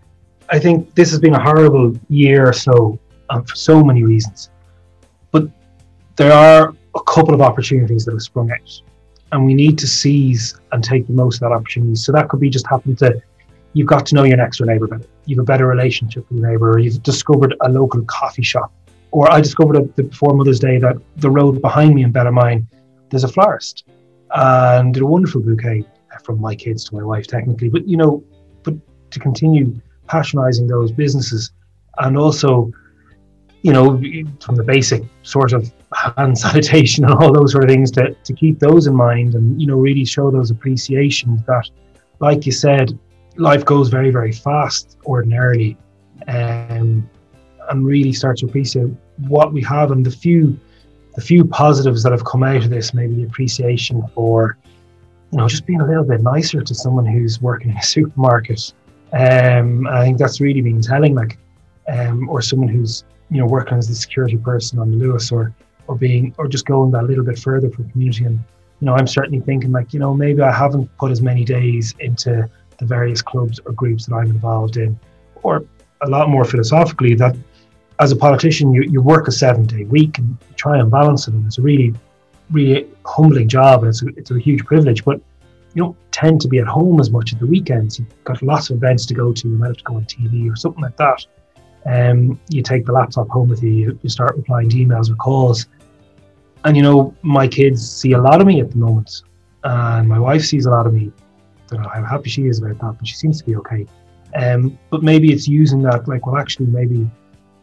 [0.50, 2.98] I think this has been a horrible year or so
[3.30, 4.50] um, for so many reasons.
[5.30, 5.48] But
[6.16, 8.82] there are a couple of opportunities that have sprung out
[9.32, 11.96] and we need to seize and take the most of that opportunity.
[11.96, 13.20] So that could be just happen to
[13.72, 15.06] you've got to know your next door neighbour better.
[15.26, 18.72] You've a better relationship with your neighbour, or you've discovered a local coffee shop.
[19.10, 22.68] Or I discovered before Mother's Day that the road behind me in Bellarmine,
[23.10, 23.84] there's a florist
[24.30, 25.84] and a wonderful bouquet
[26.22, 27.68] from my kids to my wife, technically.
[27.68, 28.22] But you know,
[28.62, 28.74] but
[29.10, 29.74] to continue
[30.06, 31.52] patronizing those businesses
[31.98, 32.70] and also
[33.64, 33.98] you know,
[34.40, 38.32] from the basic sort of hand sanitation and all those sort of things to, to
[38.32, 41.68] keep those in mind and, you know, really show those appreciations that,
[42.20, 42.98] like you said,
[43.36, 45.76] life goes very, very fast ordinarily
[46.28, 47.08] um,
[47.70, 48.88] and really start to appreciate
[49.28, 50.58] what we have and the few
[51.14, 54.58] the few positives that have come out of this, maybe the appreciation for,
[55.30, 58.72] you know, just being a little bit nicer to someone who's working in a supermarket.
[59.12, 61.38] Um, I think that's really been telling, like,
[61.88, 65.54] um, or someone who's you know working as the security person on the Luas or
[65.86, 68.24] or being or just going that little bit further for community.
[68.24, 68.38] And
[68.80, 71.94] you know, I'm certainly thinking like, you know, maybe I haven't put as many days
[72.00, 74.98] into the various clubs or groups that I'm involved in,
[75.42, 75.64] or
[76.02, 77.36] a lot more philosophically that
[78.00, 81.34] as a politician, you, you work a seven day week and try and balance it.
[81.34, 81.94] And it's a really,
[82.50, 85.04] really humbling job and it's a, it's a huge privilege.
[85.04, 85.20] But
[85.74, 87.98] you don't tend to be at home as much at the weekends.
[87.98, 89.48] You've got lots of events to go to.
[89.48, 91.26] You might have to go on TV or something like that.
[91.86, 95.66] Um, you take the laptop home with you, you, start replying to emails or calls.
[96.64, 99.22] And you know, my kids see a lot of me at the moment.
[99.64, 101.12] And my wife sees a lot of me.
[101.70, 103.86] I don't know how happy she is about that, but she seems to be okay.
[104.34, 107.08] Um, but maybe it's using that, like, well, actually, maybe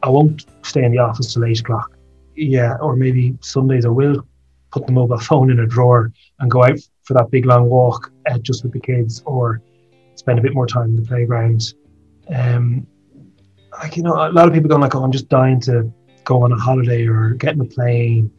[0.03, 1.91] I won't stay in the office till eight o'clock.
[2.35, 4.25] Yeah, or maybe some days I will
[4.71, 8.11] put the mobile phone in a drawer and go out for that big long walk
[8.29, 9.61] uh, just with the kids, or
[10.15, 11.73] spend a bit more time in the playground.
[12.33, 12.87] Um,
[13.79, 15.91] like you know, a lot of people going like, "Oh, I'm just dying to
[16.23, 18.31] go on a holiday or get in a plane,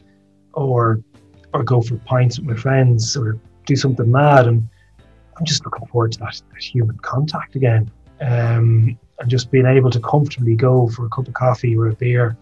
[0.53, 1.01] or
[1.55, 4.69] or go for pints with my friends, or do something mad." And
[5.37, 7.91] I'm just looking forward to that, that human contact again.
[8.21, 11.95] Um, and just being able to comfortably go for a cup of coffee or a
[11.95, 12.37] beer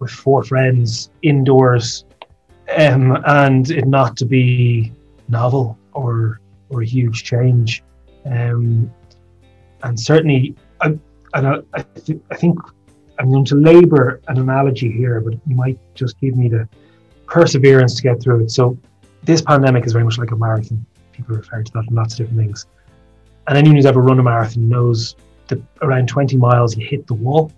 [0.00, 2.04] with four friends indoors
[2.76, 4.92] um, and it not to be
[5.28, 6.40] novel or
[6.70, 7.82] or a huge change
[8.26, 8.92] um,
[9.84, 10.98] and certainly I,
[11.34, 12.58] and I, I, th- I think
[13.18, 16.68] I'm going to labour an analogy here but you might just give me the
[17.26, 18.78] perseverance to get through it so
[19.22, 22.18] this pandemic is very much like a marathon people refer to that in lots of
[22.18, 22.66] different things
[23.46, 25.16] and anyone who's ever run a marathon knows
[25.48, 27.52] that around 20 miles, you hit the wall.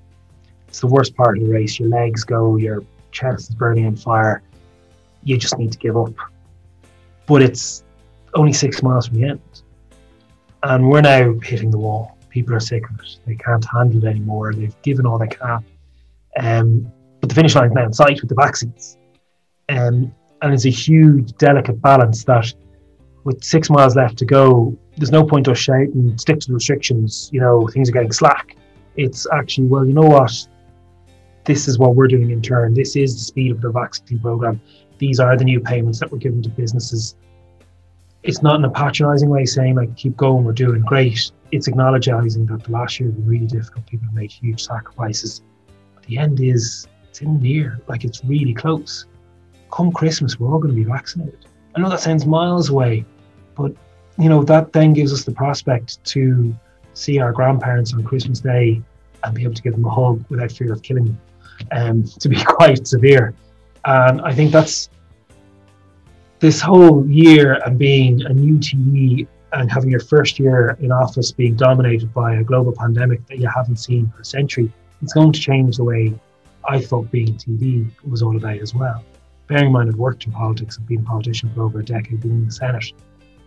[0.68, 1.79] It's the worst part of the race.
[1.79, 4.43] Your legs go, your chest is burning on fire.
[5.22, 6.12] You just need to give up.
[7.27, 7.85] But it's
[8.35, 9.62] only six miles from the end.
[10.62, 12.16] And we're now hitting the wall.
[12.37, 13.18] People are sick of it.
[13.26, 14.53] They can't handle it anymore.
[14.53, 15.64] They've given all they can.
[16.39, 18.99] Um, but the finish line is now in sight with the vaccines.
[19.70, 22.53] Um, and it's a huge, delicate balance that
[23.24, 27.30] with six miles left to go, there's no point us shouting, stick to the restrictions,
[27.32, 28.55] you know, things are getting slack.
[28.99, 30.34] It's actually, well, you know what?
[31.47, 32.74] This is what we're doing in turn.
[32.74, 34.61] This is the speed of the vaccine program.
[34.99, 37.16] These are the new payments that we're giving to businesses.
[38.27, 41.31] It's not in a patronizing way saying, like, keep going, we're doing great.
[41.53, 43.87] It's acknowledging that the last year was really difficult.
[43.87, 45.43] People made huge sacrifices.
[45.95, 49.07] But the end is, it's in near, like, it's really close.
[49.72, 51.47] Come Christmas, we're all going to be vaccinated.
[51.77, 53.05] I know that sounds miles away,
[53.55, 53.72] but
[54.18, 56.55] you know, that then gives us the prospect to
[56.95, 58.83] see our grandparents on Christmas Day
[59.22, 61.20] and be able to give them a hug without fear of killing them,
[61.72, 63.35] um, to be quite severe.
[63.85, 64.89] And I think that's
[66.47, 71.32] this whole year and being a new TD and having your first year in office
[71.32, 74.72] being dominated by a global pandemic that you haven't seen for a century,
[75.03, 76.14] it's going to change the way
[76.68, 79.03] I thought being TD was all about as well.
[79.49, 82.20] Bearing in mind I've worked in politics, I've been a politician for over a decade,
[82.20, 82.92] been in the Senate,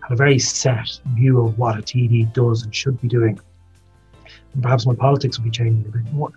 [0.01, 3.39] had a very set view of what a TD does and should be doing.
[4.55, 6.33] And perhaps my politics will be changing a bit more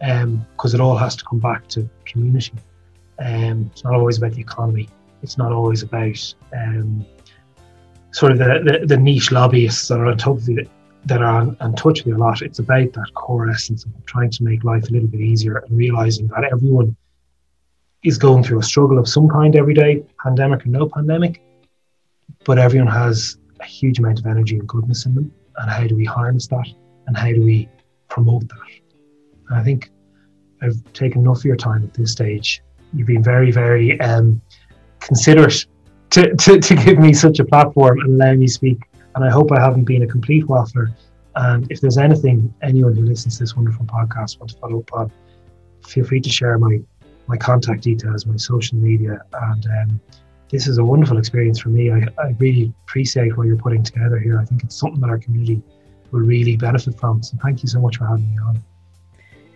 [0.00, 2.52] because um, it all has to come back to community.
[3.20, 4.90] Um, it's not always about the economy.
[5.24, 7.04] It's not always about um,
[8.12, 10.68] sort of the, the, the, niche lobbyists that are on top of it,
[11.06, 12.42] that are on, on touch with you a lot.
[12.42, 15.76] It's about that core essence of trying to make life a little bit easier and
[15.76, 16.96] realizing that everyone
[18.04, 21.40] is going through a struggle of some kind every day, pandemic or no pandemic
[22.44, 25.32] but everyone has a huge amount of energy and goodness in them.
[25.56, 26.66] And how do we harness that?
[27.06, 27.68] And how do we
[28.08, 28.80] promote that?
[29.48, 29.90] And I think
[30.62, 32.62] I've taken enough of your time at this stage.
[32.92, 34.40] You've been very, very um,
[35.04, 35.66] considerate
[36.10, 38.78] to, to, to give me such a platform and allow me speak.
[39.14, 40.94] And I hope I haven't been a complete waffler.
[41.36, 44.92] And if there's anything anyone who listens to this wonderful podcast wants to follow up
[44.92, 45.12] on,
[45.86, 46.80] feel free to share my
[47.26, 50.00] my contact details, my social media, and um,
[50.50, 51.90] this is a wonderful experience for me.
[51.90, 54.38] I, I really appreciate what you're putting together here.
[54.38, 55.62] I think it's something that our community
[56.10, 57.22] will really benefit from.
[57.22, 58.62] So thank you so much for having me on.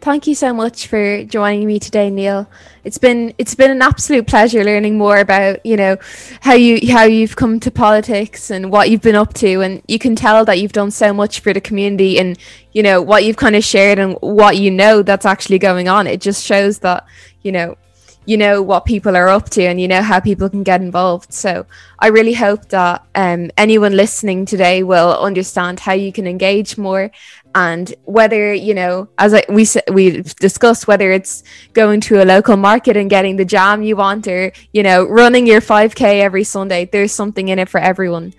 [0.00, 2.48] Thank you so much for joining me today, Neale.
[2.84, 5.96] It's been it's been an absolute pleasure learning more about you know
[6.40, 9.98] how you how you've come to politics and what you've been up to, and you
[9.98, 12.38] can tell that you've done so much for the community and
[12.72, 16.06] you know what you've kind of shared and what you know that's actually going on.
[16.06, 17.04] It just shows that
[17.42, 17.76] you know
[18.24, 21.32] you know what people are up to and you know how people can get involved.
[21.32, 21.66] So
[21.98, 27.10] I really hope that um, anyone listening today will understand how you can engage more
[27.58, 31.42] and whether you know as I, we we discussed whether it's
[31.72, 35.44] going to a local market and getting the jam you want or you know running
[35.46, 36.84] your 5k every sunday.
[36.84, 38.32] There's something in it for everyone.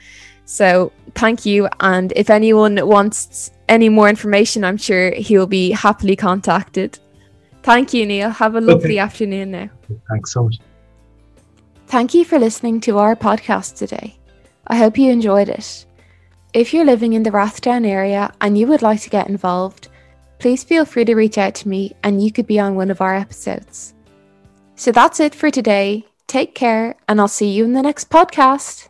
[0.46, 1.68] So thank you.
[1.82, 6.98] And if anyone wants any more information i'm sure he'll be happily contacted.
[7.62, 8.30] Thank you Neale.
[8.30, 9.08] Have a lovely okay.
[9.08, 9.70] afternoon now.
[10.10, 10.60] Thanks so much.
[11.88, 14.18] Thank you for listening to our podcast today.
[14.66, 15.86] I hope you enjoyed it
[16.54, 19.88] if you're living in the Rathdown area and you would like to get involved,
[20.40, 23.02] please feel free to reach out to me and you could be on one of
[23.02, 23.94] our episodes.
[24.76, 26.06] So that's it for today.
[26.28, 28.89] Take care, and I'll see you in the next podcast.